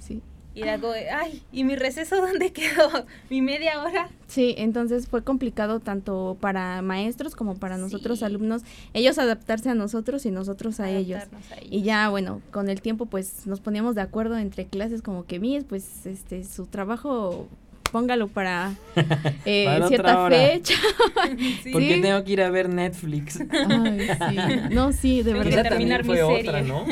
Sí. 0.00 0.20
Y 0.54 0.62
era 0.62 0.78
como, 0.78 0.92
ay, 0.92 1.42
¿y 1.52 1.64
mi 1.64 1.76
receso 1.76 2.16
dónde 2.20 2.52
quedó? 2.52 2.90
¿Mi 3.30 3.40
media 3.40 3.82
hora? 3.82 4.08
Sí, 4.28 4.54
entonces 4.58 5.06
fue 5.08 5.22
complicado 5.24 5.80
tanto 5.80 6.36
para 6.40 6.82
maestros 6.82 7.34
como 7.34 7.56
para 7.56 7.76
nosotros 7.78 8.18
Sí. 8.18 8.24
alumnos, 8.24 8.62
ellos 8.94 9.18
adaptarse 9.18 9.70
a 9.70 9.74
nosotros 9.74 10.26
y 10.26 10.30
nosotros 10.30 10.78
a 10.80 10.90
ellos. 10.90 11.18
Adaptarnos 11.18 11.52
a 11.52 11.56
ellos. 11.56 11.68
Y 11.70 11.82
ya, 11.82 12.08
bueno, 12.10 12.40
con 12.50 12.68
el 12.68 12.80
tiempo 12.82 13.06
pues 13.06 13.46
nos 13.46 13.60
poníamos 13.60 13.94
de 13.94 14.02
acuerdo 14.02 14.36
entre 14.38 14.66
clases 14.66 15.02
como 15.02 15.24
que 15.24 15.38
Mies, 15.38 15.64
pues 15.64 16.06
este 16.06 16.44
su 16.44 16.66
trabajo 16.66 17.48
póngalo 17.90 18.28
para, 18.28 18.72
eh, 19.44 19.66
Para 19.66 19.88
cierta 19.88 20.28
fecha. 20.28 20.74
Sí. 21.62 21.70
Porque 21.72 21.98
tengo 22.00 22.24
que 22.24 22.32
ir 22.32 22.42
a 22.42 22.50
ver 22.50 22.68
Netflix. 22.70 23.38
Ay, 23.50 24.08
sí. 24.30 24.36
No, 24.74 24.92
sí, 24.92 25.22
de 25.22 25.30
Esa 25.32 25.38
verdad. 25.38 25.62
también 25.68 25.88
terminar 25.90 26.04
fue 26.04 26.16
mi 26.16 26.20
otra. 26.22 26.62
¿no? 26.62 26.84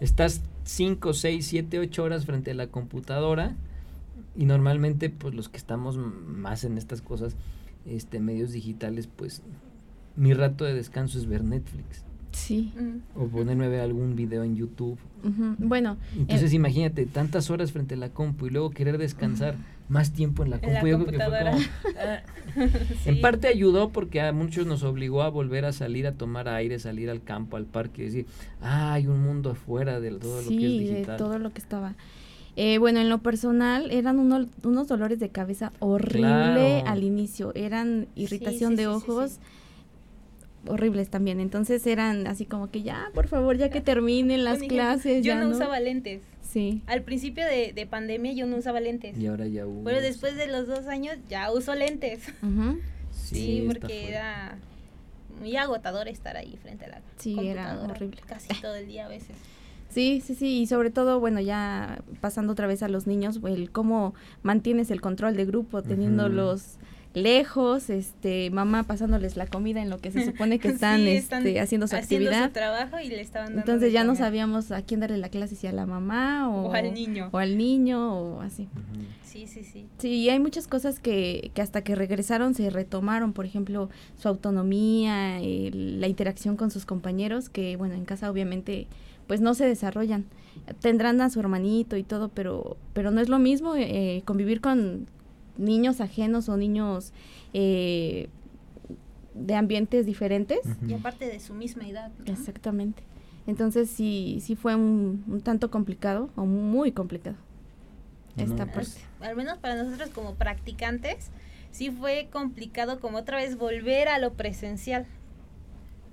Estás 0.00 0.40
5, 0.66 1.14
6, 1.14 1.46
7, 1.46 1.78
8 1.78 2.02
horas 2.02 2.26
frente 2.26 2.50
a 2.50 2.54
la 2.54 2.66
computadora 2.66 3.54
y 4.36 4.44
normalmente, 4.44 5.10
pues 5.10 5.34
los 5.34 5.48
que 5.48 5.56
estamos 5.56 5.96
más 5.96 6.64
en 6.64 6.76
estas 6.76 7.00
cosas, 7.00 7.36
este, 7.86 8.20
medios 8.20 8.52
digitales, 8.52 9.06
pues 9.06 9.42
mi 10.16 10.34
rato 10.34 10.64
de 10.64 10.74
descanso 10.74 11.18
es 11.18 11.26
ver 11.26 11.44
Netflix. 11.44 12.04
Sí. 12.32 12.72
Mm. 12.76 13.18
O 13.18 13.28
ponerme 13.28 13.66
a 13.66 13.68
ver 13.68 13.80
algún 13.80 14.16
video 14.16 14.42
en 14.42 14.56
YouTube. 14.56 14.98
Bueno, 15.58 15.96
Entonces 16.16 16.52
eh, 16.52 16.56
imagínate, 16.56 17.06
tantas 17.06 17.50
horas 17.50 17.72
frente 17.72 17.94
a 17.94 17.96
la 17.96 18.10
compu 18.10 18.46
y 18.46 18.50
luego 18.50 18.70
querer 18.70 18.98
descansar 18.98 19.56
más 19.88 20.12
tiempo 20.12 20.42
en 20.42 20.50
la 20.50 20.56
En 20.56 20.62
compu. 20.62 20.74
la 20.74 20.90
yo 20.90 20.98
creo 20.98 20.98
que 20.98 21.04
fue 21.04 21.18
computadora. 21.28 21.50
como, 21.52 21.64
ah. 22.00 22.22
Sí. 23.04 23.10
En 23.10 23.20
parte 23.20 23.48
ayudó 23.48 23.90
porque 23.90 24.20
a 24.22 24.32
muchos 24.32 24.66
nos 24.66 24.82
obligó 24.82 25.22
a 25.22 25.28
volver 25.28 25.64
a 25.66 25.72
salir 25.72 26.06
a 26.06 26.12
tomar 26.12 26.48
aire, 26.48 26.78
salir 26.78 27.10
al 27.10 27.22
campo, 27.22 27.56
al 27.58 27.66
parque, 27.66 28.02
y 28.02 28.04
decir, 28.06 28.26
ah, 28.62 28.94
hay 28.94 29.06
un 29.06 29.22
mundo 29.22 29.50
afuera 29.50 30.00
de 30.00 30.10
todo 30.12 30.40
lo 30.42 30.48
que 30.48 30.54
es 30.54 30.60
sí, 30.60 30.78
digital. 30.78 31.16
de 31.18 31.24
todo 31.24 31.38
lo 31.38 31.52
que 31.52 31.60
estaba. 31.60 31.94
Eh, 32.56 32.78
bueno, 32.78 33.00
en 33.00 33.10
lo 33.10 33.18
personal 33.18 33.90
eran 33.90 34.18
uno- 34.18 34.46
unos 34.62 34.88
dolores 34.88 35.18
de 35.20 35.28
cabeza 35.28 35.72
horrible 35.78 36.20
Claro. 36.80 36.86
al 36.88 37.04
inicio. 37.04 37.52
Eran 37.54 38.06
irritación 38.16 38.70
sí, 38.70 38.76
de 38.76 38.82
sí, 38.84 38.88
sí, 38.88 38.94
ojos 39.10 39.30
sí. 39.32 39.38
horribles 40.68 41.10
también. 41.10 41.38
Entonces 41.40 41.86
eran 41.86 42.26
así 42.26 42.46
como 42.46 42.70
que 42.70 42.82
ya, 42.82 43.10
por 43.14 43.28
favor, 43.28 43.56
ya 43.58 43.68
que 43.68 43.80
terminen 43.82 44.44
las 44.44 44.58
clases. 44.60 45.24
Yo 45.24 45.34
ya 45.34 45.40
no, 45.44 45.50
usaba 45.50 45.78
lentes. 45.80 46.22
Sí. 46.48 46.82
Al 46.86 47.02
principio 47.02 47.44
de, 47.44 47.72
de 47.74 47.86
pandemia 47.86 48.32
yo 48.32 48.46
no 48.46 48.56
usaba 48.56 48.80
lentes. 48.80 49.18
Y 49.18 49.26
ahora 49.26 49.46
ya 49.46 49.66
hubo. 49.66 49.84
Pero 49.84 50.00
después 50.00 50.36
de 50.36 50.46
los 50.46 50.66
dos 50.66 50.86
años 50.86 51.16
ya 51.28 51.52
uso 51.52 51.74
lentes. 51.74 52.22
Ujú. 52.42 52.78
Sí, 53.12 53.58
está 53.58 53.72
porque 53.72 54.08
era 54.08 54.58
muy 55.40 55.56
agotador 55.56 56.08
estar 56.08 56.36
ahí 56.36 56.56
frente 56.62 56.86
a 56.86 56.88
la 56.88 57.02
Sí, 57.18 57.36
era 57.38 57.80
horrible. 57.80 58.20
Casi 58.26 58.48
todo 58.60 58.76
el 58.76 58.86
día 58.86 59.06
a 59.06 59.08
veces. 59.08 59.36
Sí, 59.88 60.22
sí, 60.24 60.34
sí, 60.34 60.60
y 60.60 60.66
sobre 60.66 60.90
todo, 60.90 61.20
bueno, 61.20 61.40
ya 61.40 62.02
pasando 62.20 62.52
otra 62.52 62.66
vez 62.66 62.82
a 62.82 62.88
los 62.88 63.06
niños, 63.06 63.40
el 63.46 63.70
cómo 63.70 64.14
mantienes 64.42 64.90
el 64.90 65.00
control 65.00 65.36
de 65.36 65.46
grupo, 65.46 65.82
teniéndolos 65.82 66.76
lejos, 67.16 67.88
este, 67.88 68.50
mamá 68.50 68.82
pasándoles 68.82 69.36
la 69.38 69.46
comida 69.46 69.80
en 69.80 69.88
lo 69.88 69.98
que 69.98 70.10
se 70.10 70.22
supone 70.26 70.58
que 70.58 70.68
están, 70.68 71.00
Sí, 71.00 71.08
este, 71.08 71.58
haciendo 71.60 71.86
su 71.88 71.96
haciendo 71.96 72.28
actividad. 72.28 72.48
su 72.48 72.52
trabajo 72.52 73.00
y 73.02 73.08
le 73.08 73.22
estaban 73.22 73.48
dando 73.48 73.60
Entonces 73.62 73.90
ya 73.92 74.04
no 74.04 74.14
sabíamos 74.14 74.70
a 74.70 74.82
quién 74.82 75.00
darle 75.00 75.16
la 75.16 75.30
clase, 75.30 75.56
si 75.56 75.66
a 75.66 75.72
la 75.72 75.86
mamá 75.86 76.48
o, 76.50 76.66
O 76.68 76.72
al 76.74 76.92
niño. 76.92 77.30
o 77.32 77.38
al 77.38 77.56
niño 77.56 78.12
o 78.14 78.40
así. 78.42 78.68
Sí, 79.24 79.46
sí, 79.46 79.64
sí. 79.64 79.86
Sí, 79.98 80.08
y 80.08 80.28
hay 80.28 80.38
muchas 80.38 80.66
cosas 80.68 81.00
que, 81.00 81.50
que 81.54 81.62
hasta 81.62 81.82
que 81.82 81.94
regresaron 81.94 82.54
se 82.54 82.68
retomaron, 82.68 83.32
por 83.32 83.46
ejemplo, 83.46 83.88
su 84.20 84.28
autonomía, 84.28 85.40
el- 85.40 86.00
la 86.00 86.08
interacción 86.08 86.56
con 86.56 86.70
sus 86.70 86.84
compañeros, 86.84 87.48
que 87.48 87.76
bueno, 87.76 87.94
en 87.94 88.04
casa 88.04 88.30
obviamente 88.30 88.86
pues 89.26 89.40
no 89.40 89.54
se 89.54 89.66
desarrollan. 89.66 90.24
Tendrán 90.80 91.20
a 91.20 91.30
su 91.30 91.40
hermanito 91.40 91.96
y 91.96 92.02
todo, 92.02 92.28
pero, 92.28 92.76
pero 92.92 93.10
no 93.10 93.20
es 93.20 93.28
lo 93.28 93.38
mismo 93.38 93.74
eh, 93.74 94.22
convivir 94.24 94.60
con 94.60 95.06
niños 95.58 96.00
ajenos 96.00 96.48
o 96.48 96.56
niños 96.56 97.12
eh, 97.52 98.28
de 99.34 99.54
ambientes 99.54 100.06
diferentes. 100.06 100.60
Y 100.86 100.94
aparte 100.94 101.26
de 101.26 101.40
su 101.40 101.54
misma 101.54 101.86
edad. 101.88 102.10
¿no? 102.24 102.32
Exactamente. 102.32 103.02
Entonces 103.46 103.88
sí, 103.90 104.38
sí 104.40 104.56
fue 104.56 104.74
un, 104.74 105.24
un 105.28 105.40
tanto 105.40 105.70
complicado 105.70 106.30
o 106.36 106.44
muy 106.46 106.92
complicado. 106.92 107.36
Esta 108.36 108.66
No, 108.66 108.72
parte. 108.72 108.90
Al 109.20 109.36
menos 109.36 109.58
para 109.58 109.82
nosotros 109.82 110.10
como 110.10 110.34
practicantes, 110.34 111.30
sí 111.70 111.90
fue 111.90 112.28
complicado 112.32 113.00
como 113.00 113.18
otra 113.18 113.38
vez 113.38 113.56
volver 113.56 114.08
a 114.08 114.18
lo 114.18 114.34
presencial. 114.34 115.06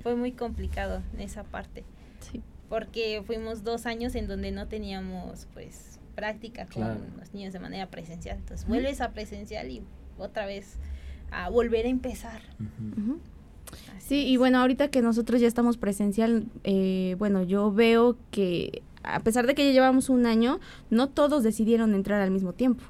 Fue 0.01 0.15
muy 0.15 0.31
complicado 0.33 1.01
en 1.13 1.21
esa 1.21 1.43
parte. 1.43 1.83
Sí. 2.19 2.41
porque 2.69 3.21
fuimos 3.27 3.63
dos 3.63 3.85
años 3.85 4.15
en 4.15 4.27
donde 4.27 4.51
no 4.51 4.67
teníamos 4.67 5.47
pues 5.53 5.99
práctica 6.15 6.63
con 6.65 6.73
Claro. 6.83 6.99
los 7.19 7.33
niños 7.33 7.53
de 7.53 7.59
manera 7.59 7.87
presencial. 7.87 8.37
Entonces 8.37 8.67
vuelves 8.67 9.01
a 9.01 9.11
presencial 9.11 9.69
y 9.71 9.81
otra 10.17 10.45
vez 10.45 10.77
a 11.31 11.49
volver 11.49 11.85
a 11.85 11.89
empezar. 11.89 12.41
Sí, 13.99 14.27
y 14.27 14.37
bueno, 14.37 14.59
ahorita 14.59 14.89
que 14.89 15.01
nosotros 15.01 15.41
ya 15.41 15.47
estamos 15.47 15.77
presencial, 15.77 16.45
eh, 16.63 17.15
bueno, 17.17 17.41
yo 17.43 17.71
veo 17.71 18.17
que 18.31 18.83
a 19.03 19.19
pesar 19.21 19.47
de 19.47 19.55
que 19.55 19.65
ya 19.65 19.71
llevamos 19.71 20.09
un 20.09 20.25
año, 20.25 20.59
no 20.89 21.09
todos 21.09 21.43
decidieron 21.43 21.93
entrar 21.95 22.21
al 22.21 22.31
mismo 22.31 22.53
tiempo. 22.53 22.83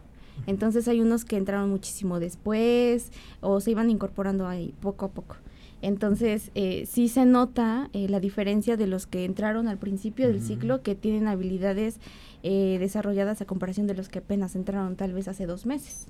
Entonces 0.48 0.88
hay 0.88 1.00
unos 1.00 1.26
que 1.26 1.38
entraron 1.38 1.70
muchísimo 1.70 2.20
después 2.20 3.12
o 3.40 3.60
se 3.62 3.72
iban 3.72 3.90
incorporando 3.90 4.48
ahí 4.48 4.74
poco 4.82 5.06
a 5.06 5.12
poco. 5.12 5.38
Entonces 5.84 6.50
eh, 6.56 6.86
sí 6.90 7.10
se 7.10 7.26
nota 7.26 7.90
eh, 7.92 8.08
la 8.08 8.22
diferencia 8.22 8.78
de 8.78 8.88
los 8.88 9.06
que 9.06 9.26
entraron 9.26 9.68
al 9.68 9.78
principio 9.78 10.28
del 10.28 10.42
ciclo, 10.42 10.82
que 10.82 10.96
tienen 10.96 11.28
habilidades 11.28 12.00
eh, 12.42 12.78
desarrolladas 12.80 13.42
a 13.42 13.46
comparación 13.46 13.86
de 13.86 13.94
los 13.94 14.08
que 14.08 14.20
apenas 14.20 14.56
entraron 14.56 14.96
tal 14.96 15.12
vez 15.12 15.28
hace 15.28 15.46
dos 15.46 15.66
meses. 15.66 16.08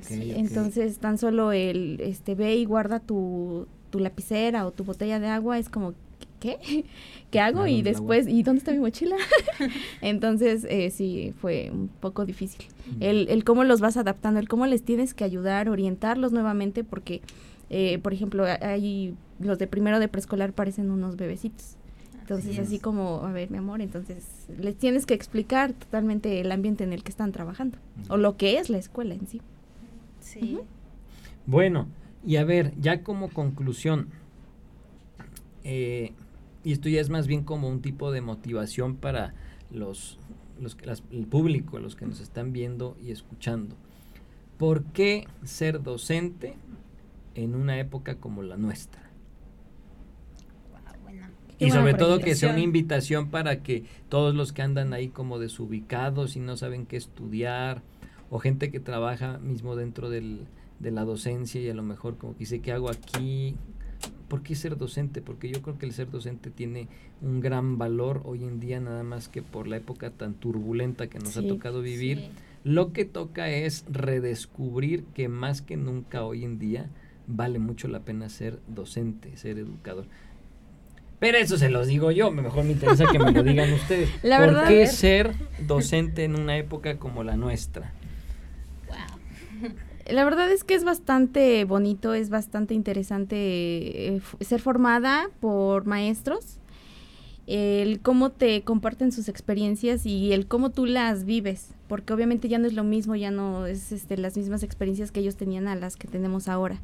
Sí. 0.00 0.32
Entonces, 0.36 0.98
tan 0.98 1.18
solo 1.18 1.52
el 1.52 2.00
este 2.00 2.34
ve 2.34 2.56
y 2.56 2.64
guarda 2.64 2.98
tu, 2.98 3.68
tu 3.90 4.00
lapicera 4.00 4.66
o 4.66 4.72
tu 4.72 4.82
botella 4.82 5.20
de 5.20 5.28
agua 5.28 5.56
es 5.56 5.68
como 5.68 5.94
¿qué? 6.42 6.58
¿Qué 7.30 7.40
hago? 7.40 7.60
Claro, 7.60 7.68
y 7.68 7.82
después. 7.82 8.26
¿y 8.26 8.42
dónde 8.42 8.58
está 8.58 8.72
mi 8.72 8.80
mochila? 8.80 9.16
Entonces, 10.00 10.66
eh, 10.68 10.90
sí, 10.90 11.32
fue 11.40 11.70
un 11.72 11.88
poco 11.88 12.26
difícil. 12.26 12.66
El, 13.00 13.28
el 13.28 13.44
cómo 13.44 13.64
los 13.64 13.80
vas 13.80 13.96
adaptando, 13.96 14.40
el 14.40 14.48
cómo 14.48 14.66
les 14.66 14.82
tienes 14.82 15.14
que 15.14 15.24
ayudar, 15.24 15.68
orientarlos 15.68 16.32
nuevamente, 16.32 16.84
porque, 16.84 17.22
eh, 17.72 17.98
por 17.98 18.12
ejemplo, 18.12 18.44
hay 18.44 19.16
los 19.40 19.58
de 19.58 19.66
primero 19.66 19.98
de 19.98 20.06
preescolar 20.06 20.52
parecen 20.52 20.90
unos 20.92 21.16
bebecitos. 21.16 21.76
Entonces, 22.20 22.56
Así 22.60 22.78
como, 22.78 23.26
a 23.26 23.32
ver, 23.32 23.50
mi 23.50 23.58
amor, 23.58 23.80
entonces 23.82 24.46
les 24.56 24.76
tienes 24.76 25.06
que 25.06 25.14
explicar 25.14 25.72
totalmente 25.72 26.40
el 26.40 26.52
ambiente 26.52 26.84
en 26.84 26.92
el 26.92 27.02
que 27.02 27.10
están 27.10 27.32
trabajando, 27.32 27.78
o 28.08 28.16
lo 28.16 28.36
que 28.36 28.58
es 28.58 28.70
la 28.70 28.78
escuela 28.78 29.14
en 29.14 29.26
sí. 29.26 29.40
Sí. 30.20 30.58
Bueno, 31.46 31.88
y 32.24 32.36
a 32.36 32.44
ver, 32.44 32.72
ya 32.80 33.02
como 33.02 33.28
conclusión, 33.30 34.08
eh, 35.64 36.12
y 36.64 36.72
esto 36.72 36.88
ya 36.88 37.00
es 37.00 37.10
más 37.10 37.26
bien 37.26 37.42
como 37.42 37.68
un 37.68 37.80
tipo 37.82 38.12
de 38.12 38.20
motivación 38.20 38.96
para 38.96 39.34
los, 39.70 40.18
los 40.60 40.74
que- 40.76 40.86
las- 40.86 41.02
el 41.10 41.26
público, 41.26 41.78
los 41.80 41.96
que 41.96 42.06
nos 42.06 42.20
están 42.20 42.52
viendo 42.52 42.96
y 43.02 43.10
escuchando. 43.10 43.74
¿Por 44.58 44.84
qué 44.84 45.26
ser 45.44 45.82
docente 45.82 46.54
en 47.34 47.54
una 47.54 47.78
época 47.78 48.16
como 48.16 48.42
la 48.42 48.56
nuestra? 48.56 49.10
Qué 51.58 51.66
Y 51.66 51.70
sobre 51.70 51.94
todo 51.94 52.18
que 52.18 52.34
sea 52.34 52.50
una 52.50 52.60
invitación 52.60 53.30
para 53.30 53.62
que 53.62 53.84
todos 54.08 54.34
los 54.34 54.52
que 54.52 54.62
andan 54.62 54.92
ahí 54.92 55.08
como 55.08 55.38
desubicados 55.38 56.36
y 56.36 56.40
no 56.40 56.56
saben 56.56 56.86
qué 56.86 56.96
estudiar, 56.96 57.82
o 58.30 58.38
gente 58.38 58.70
que 58.70 58.80
trabaja 58.80 59.38
mismo 59.38 59.76
dentro 59.76 60.08
del, 60.08 60.46
de 60.80 60.90
la 60.90 61.04
docencia 61.04 61.60
y 61.60 61.68
a 61.68 61.74
lo 61.74 61.82
mejor 61.82 62.16
como 62.16 62.32
que 62.32 62.40
dice, 62.40 62.60
¿qué 62.60 62.72
hago 62.72 62.90
aquí? 62.90 63.54
¿Por 64.28 64.42
qué 64.42 64.54
ser 64.54 64.78
docente? 64.78 65.20
Porque 65.20 65.50
yo 65.50 65.60
creo 65.60 65.78
que 65.78 65.84
el 65.84 65.92
ser 65.92 66.10
docente 66.10 66.50
tiene 66.50 66.88
un 67.20 67.40
gran 67.40 67.76
valor 67.76 68.22
hoy 68.24 68.42
en 68.44 68.58
día, 68.58 68.80
nada 68.80 69.02
más 69.02 69.28
que 69.28 69.42
por 69.42 69.68
la 69.68 69.76
época 69.76 70.10
tan 70.10 70.32
turbulenta 70.32 71.08
que 71.08 71.18
nos 71.18 71.36
ha 71.36 71.46
tocado 71.46 71.82
vivir. 71.82 72.18
Sí. 72.18 72.30
Lo 72.64 72.92
que 72.92 73.04
toca 73.04 73.50
es 73.50 73.84
redescubrir 73.90 75.04
que 75.14 75.28
más 75.28 75.60
que 75.60 75.76
nunca 75.76 76.24
hoy 76.24 76.44
en 76.44 76.58
día 76.58 76.88
vale 77.26 77.58
mucho 77.58 77.88
la 77.88 78.00
pena 78.00 78.28
ser 78.28 78.58
docente, 78.68 79.36
ser 79.36 79.58
educador. 79.58 80.06
Pero 81.18 81.38
eso 81.38 81.56
se 81.56 81.70
los 81.70 81.86
digo 81.86 82.10
yo, 82.10 82.30
mejor 82.32 82.64
me 82.64 82.72
interesa 82.72 83.04
que 83.10 83.18
me 83.18 83.30
lo 83.30 83.42
digan 83.44 83.72
ustedes. 83.74 84.10
La 84.24 84.38
¿Por 84.38 84.46
verdad- 84.48 84.68
qué 84.68 84.86
ser 84.88 85.34
docente 85.66 86.24
en 86.24 86.34
una 86.34 86.56
época 86.56 86.98
como 86.98 87.22
la 87.22 87.36
nuestra? 87.36 87.92
La 90.10 90.24
verdad 90.24 90.50
es 90.50 90.64
que 90.64 90.74
es 90.74 90.82
bastante 90.82 91.64
bonito, 91.64 92.12
es 92.12 92.28
bastante 92.28 92.74
interesante 92.74 93.36
eh, 94.16 94.20
ser 94.40 94.60
formada 94.60 95.30
por 95.40 95.86
maestros, 95.86 96.58
el 97.46 98.00
cómo 98.00 98.30
te 98.30 98.62
comparten 98.62 99.12
sus 99.12 99.28
experiencias 99.28 100.04
y 100.04 100.32
el 100.32 100.48
cómo 100.48 100.70
tú 100.70 100.86
las 100.86 101.24
vives, 101.24 101.68
porque 101.86 102.12
obviamente 102.12 102.48
ya 102.48 102.58
no 102.58 102.66
es 102.66 102.72
lo 102.72 102.82
mismo, 102.82 103.14
ya 103.14 103.30
no 103.30 103.66
es 103.66 103.92
este, 103.92 104.16
las 104.16 104.36
mismas 104.36 104.64
experiencias 104.64 105.12
que 105.12 105.20
ellos 105.20 105.36
tenían 105.36 105.68
a 105.68 105.76
las 105.76 105.94
que 105.96 106.08
tenemos 106.08 106.48
ahora. 106.48 106.80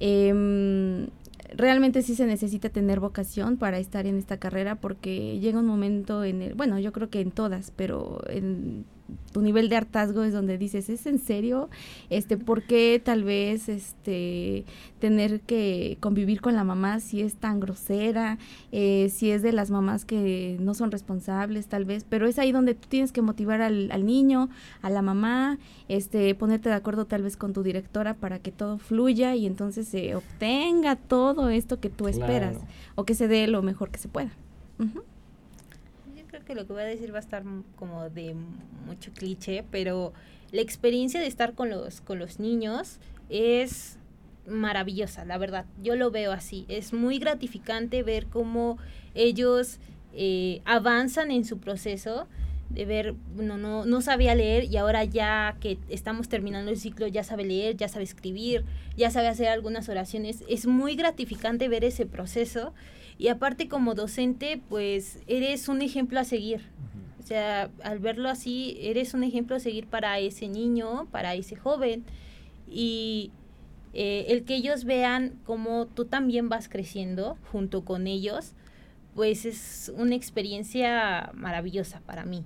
Em, 0.00 1.08
realmente 1.54 2.02
sí 2.02 2.14
se 2.14 2.26
necesita 2.26 2.68
tener 2.68 3.00
vocación 3.00 3.56
para 3.56 3.78
estar 3.78 4.06
en 4.06 4.18
esta 4.18 4.38
carrera 4.38 4.76
porque 4.76 5.38
llega 5.40 5.58
un 5.58 5.66
momento 5.66 6.24
en 6.24 6.42
el, 6.42 6.54
bueno, 6.54 6.78
yo 6.78 6.92
creo 6.92 7.08
que 7.10 7.20
en 7.20 7.30
todas, 7.30 7.70
pero 7.70 8.20
en 8.28 8.84
tu 9.32 9.40
nivel 9.42 9.68
de 9.68 9.76
hartazgo 9.76 10.24
es 10.24 10.32
donde 10.32 10.58
dices, 10.58 10.88
¿es 10.88 11.06
en 11.06 11.18
serio? 11.18 11.68
Este, 12.10 12.36
¿por 12.36 12.62
qué 12.62 13.00
tal 13.04 13.24
vez 13.24 13.68
este 13.68 14.64
tener 14.98 15.40
que 15.40 15.98
convivir 16.00 16.40
con 16.40 16.54
la 16.54 16.64
mamá 16.64 17.00
si 17.00 17.20
es 17.20 17.34
tan 17.34 17.60
grosera, 17.60 18.38
eh, 18.72 19.10
si 19.12 19.30
es 19.30 19.42
de 19.42 19.52
las 19.52 19.70
mamás 19.70 20.04
que 20.04 20.56
no 20.60 20.74
son 20.74 20.90
responsables 20.90 21.66
tal 21.66 21.84
vez, 21.84 22.04
pero 22.08 22.26
es 22.26 22.38
ahí 22.38 22.50
donde 22.50 22.74
tú 22.74 22.88
tienes 22.88 23.12
que 23.12 23.22
motivar 23.22 23.60
al, 23.60 23.90
al 23.92 24.06
niño, 24.06 24.48
a 24.82 24.90
la 24.90 25.02
mamá, 25.02 25.58
este, 25.88 26.34
ponerte 26.34 26.68
de 26.68 26.74
acuerdo 26.74 27.04
tal 27.04 27.22
vez 27.22 27.36
con 27.36 27.52
tu 27.52 27.62
directora 27.62 28.14
para 28.14 28.38
que 28.38 28.52
todo 28.52 28.78
fluya 28.78 29.34
y 29.34 29.46
entonces 29.46 29.86
se 29.86 30.14
obtenga 30.14 30.96
todo 30.96 31.50
esto 31.50 31.78
que 31.78 31.90
tú 31.90 32.08
esperas 32.08 32.56
o 32.94 33.04
que 33.04 33.14
se 33.14 33.28
dé 33.28 33.46
lo 33.46 33.62
mejor 33.62 33.90
que 33.90 33.98
se 33.98 34.08
pueda. 34.08 34.30
Que 36.46 36.54
lo 36.54 36.66
que 36.66 36.72
voy 36.72 36.82
a 36.82 36.86
decir 36.86 37.12
va 37.12 37.18
a 37.18 37.20
estar 37.20 37.42
como 37.76 38.08
de 38.08 38.34
mucho 38.86 39.12
cliché, 39.12 39.64
pero 39.70 40.14
la 40.52 40.62
experiencia 40.62 41.20
de 41.20 41.26
estar 41.26 41.54
con 41.54 41.68
los, 41.68 42.00
con 42.00 42.18
los 42.18 42.38
niños 42.38 42.98
es 43.28 43.98
maravillosa, 44.46 45.24
la 45.24 45.38
verdad. 45.38 45.66
Yo 45.82 45.96
lo 45.96 46.10
veo 46.10 46.32
así. 46.32 46.64
Es 46.68 46.92
muy 46.92 47.18
gratificante 47.18 48.02
ver 48.02 48.26
cómo 48.26 48.78
ellos 49.14 49.78
eh, 50.14 50.62
avanzan 50.64 51.30
en 51.30 51.44
su 51.44 51.58
proceso 51.58 52.28
de 52.70 52.84
ver, 52.84 53.14
no, 53.36 53.56
no, 53.56 53.84
no 53.84 54.00
sabía 54.00 54.34
leer 54.34 54.64
y 54.64 54.76
ahora 54.76 55.04
ya 55.04 55.56
que 55.60 55.78
estamos 55.88 56.28
terminando 56.28 56.70
el 56.70 56.78
ciclo 56.78 57.06
ya 57.06 57.24
sabe 57.24 57.44
leer, 57.44 57.76
ya 57.76 57.88
sabe 57.88 58.04
escribir, 58.04 58.64
ya 58.96 59.10
sabe 59.10 59.28
hacer 59.28 59.48
algunas 59.48 59.88
oraciones. 59.88 60.44
Es 60.48 60.66
muy 60.66 60.96
gratificante 60.96 61.68
ver 61.68 61.84
ese 61.84 62.06
proceso 62.06 62.74
y 63.18 63.28
aparte 63.28 63.68
como 63.68 63.94
docente 63.94 64.60
pues 64.68 65.20
eres 65.26 65.68
un 65.68 65.82
ejemplo 65.82 66.20
a 66.20 66.24
seguir. 66.24 66.62
O 67.20 67.26
sea, 67.26 67.70
al 67.82 67.98
verlo 67.98 68.28
así, 68.28 68.78
eres 68.80 69.12
un 69.14 69.24
ejemplo 69.24 69.56
a 69.56 69.60
seguir 69.60 69.86
para 69.86 70.18
ese 70.20 70.48
niño, 70.48 71.08
para 71.10 71.34
ese 71.34 71.56
joven 71.56 72.04
y 72.70 73.32
eh, 73.94 74.26
el 74.28 74.44
que 74.44 74.54
ellos 74.54 74.84
vean 74.84 75.38
cómo 75.44 75.86
tú 75.86 76.04
también 76.04 76.48
vas 76.48 76.68
creciendo 76.68 77.38
junto 77.50 77.84
con 77.84 78.06
ellos, 78.06 78.52
pues 79.14 79.46
es 79.46 79.90
una 79.96 80.14
experiencia 80.14 81.30
maravillosa 81.34 82.00
para 82.00 82.24
mí. 82.24 82.44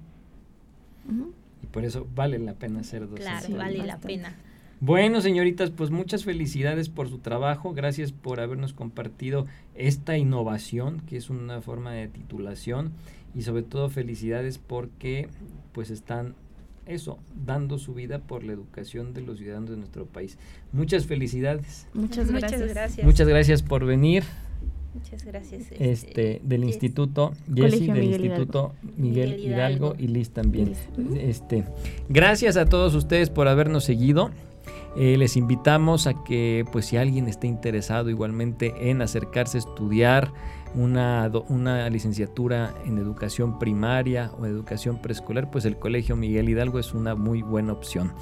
Y 1.63 1.67
por 1.67 1.85
eso 1.85 2.07
vale 2.15 2.39
la 2.39 2.55
pena 2.55 2.83
ser 2.85 3.03
docente. 3.03 3.23
Claro, 3.23 3.57
vale 3.57 3.79
la 3.87 3.99
pena. 3.99 4.37
Bueno, 4.81 5.21
señoritas, 5.21 5.71
pues 5.71 5.91
muchas 5.91 6.25
felicidades 6.25 6.89
por 6.89 7.09
su 7.11 7.19
trabajo. 7.19 7.75
Gracias 7.75 8.13
por 8.13 8.41
habernos 8.41 8.73
compartido 8.73 9.47
esta 9.75 10.17
innovación, 10.17 11.01
que 11.01 11.19
es 11.19 11.29
una 11.29 11.61
forma 11.61 11.93
de 11.93 12.09
titulación. 12.09 12.93
Y 13.35 13.43
sobre 13.43 13.63
todo 13.63 13.91
felicidades 13.91 14.59
porque 14.59 15.29
pues 15.73 15.91
están 15.91 16.35
eso, 16.87 17.19
dando 17.45 17.79
su 17.79 17.95
vida 17.95 18.21
por 18.21 18.43
la 18.43 18.53
educación 18.53 19.13
de 19.13 19.21
los 19.21 19.39
ciudadanos 19.39 19.71
de 19.71 19.77
nuestro 19.77 20.07
país. 20.07 20.39
Muchas 20.73 21.07
felicidades. 21.07 21.87
Muchas 21.93 22.31
gracias. 22.31 22.53
Muchas 22.61 22.75
gracias. 22.75 23.07
Muchas 23.07 23.29
gracias 23.29 23.63
por 23.63 23.85
venir. 23.85 24.25
Muchas 25.01 25.25
gracias. 25.25 25.63
Este, 25.63 25.91
este, 25.91 26.41
del. 26.45 26.65
Instituto 26.65 27.33
Jessy, 27.53 27.87
del 27.87 27.91
Miguel 27.91 28.25
Instituto 28.25 28.75
Miguel, 28.97 29.31
Miguel 29.31 29.41
Hidalgo. 29.41 29.87
Hidalgo. 29.87 29.95
y 29.99 30.07
Liz 30.09 30.31
también. 30.31 30.69
Liz. 30.69 30.79
Este, 31.19 31.65
gracias 32.09 32.57
a 32.57 32.67
todos 32.67 32.95
ustedes 32.95 33.31
por 33.31 33.49
habernos 33.49 33.85
seguido. 33.85 34.31
Eh, 34.97 35.17
les 35.17 35.37
invitamos 35.37 36.07
a 36.07 36.25
que, 36.25 36.65
pues, 36.73 36.87
si 36.87 36.97
alguien 36.97 37.29
está 37.29 37.47
interesado 37.47 38.11
igualmente 38.11 38.91
en 38.91 39.03
acercarse 39.03 39.59
a 39.59 39.61
estudiar 39.61 40.33
una, 40.75 41.31
una 41.49 41.89
licenciatura 41.91 42.75
en 42.85 42.99
educación 42.99 43.59
primaria 43.59 44.33
o 44.39 44.47
educación 44.47 45.01
preescolar, 45.01 45.51
pues 45.51 45.65
el 45.65 45.79
Colegio 45.79 46.17
Miguel 46.17 46.49
Hidalgo 46.49 46.79
es 46.79 46.95
una 46.95 47.15
muy 47.15 47.43
buena 47.43 47.73
opción. 47.73 48.13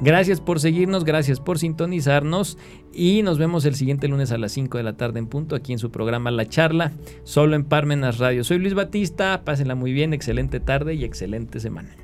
Gracias 0.00 0.40
por 0.40 0.60
seguirnos, 0.60 1.04
gracias 1.04 1.40
por 1.40 1.58
sintonizarnos 1.58 2.58
y 2.92 3.22
nos 3.22 3.38
vemos 3.38 3.64
el 3.64 3.74
siguiente 3.74 4.08
lunes 4.08 4.32
a 4.32 4.38
las 4.38 4.52
5 4.52 4.78
de 4.78 4.84
la 4.84 4.96
tarde 4.96 5.18
en 5.18 5.26
punto 5.26 5.54
aquí 5.54 5.72
en 5.72 5.78
su 5.78 5.90
programa 5.90 6.30
La 6.30 6.48
Charla, 6.48 6.92
solo 7.24 7.56
en 7.56 7.64
Parmenas 7.64 8.18
Radio. 8.18 8.44
Soy 8.44 8.58
Luis 8.58 8.74
Batista, 8.74 9.42
pásenla 9.44 9.74
muy 9.74 9.92
bien, 9.92 10.12
excelente 10.12 10.60
tarde 10.60 10.94
y 10.94 11.04
excelente 11.04 11.60
semana. 11.60 11.96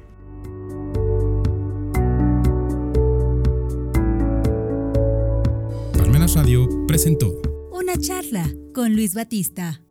Palmenas 5.97 6.35
Radio 6.35 6.69
presentó 6.87 7.41
Una 7.73 7.97
charla 7.97 8.49
con 8.73 8.95
Luis 8.95 9.15
Batista. 9.15 9.83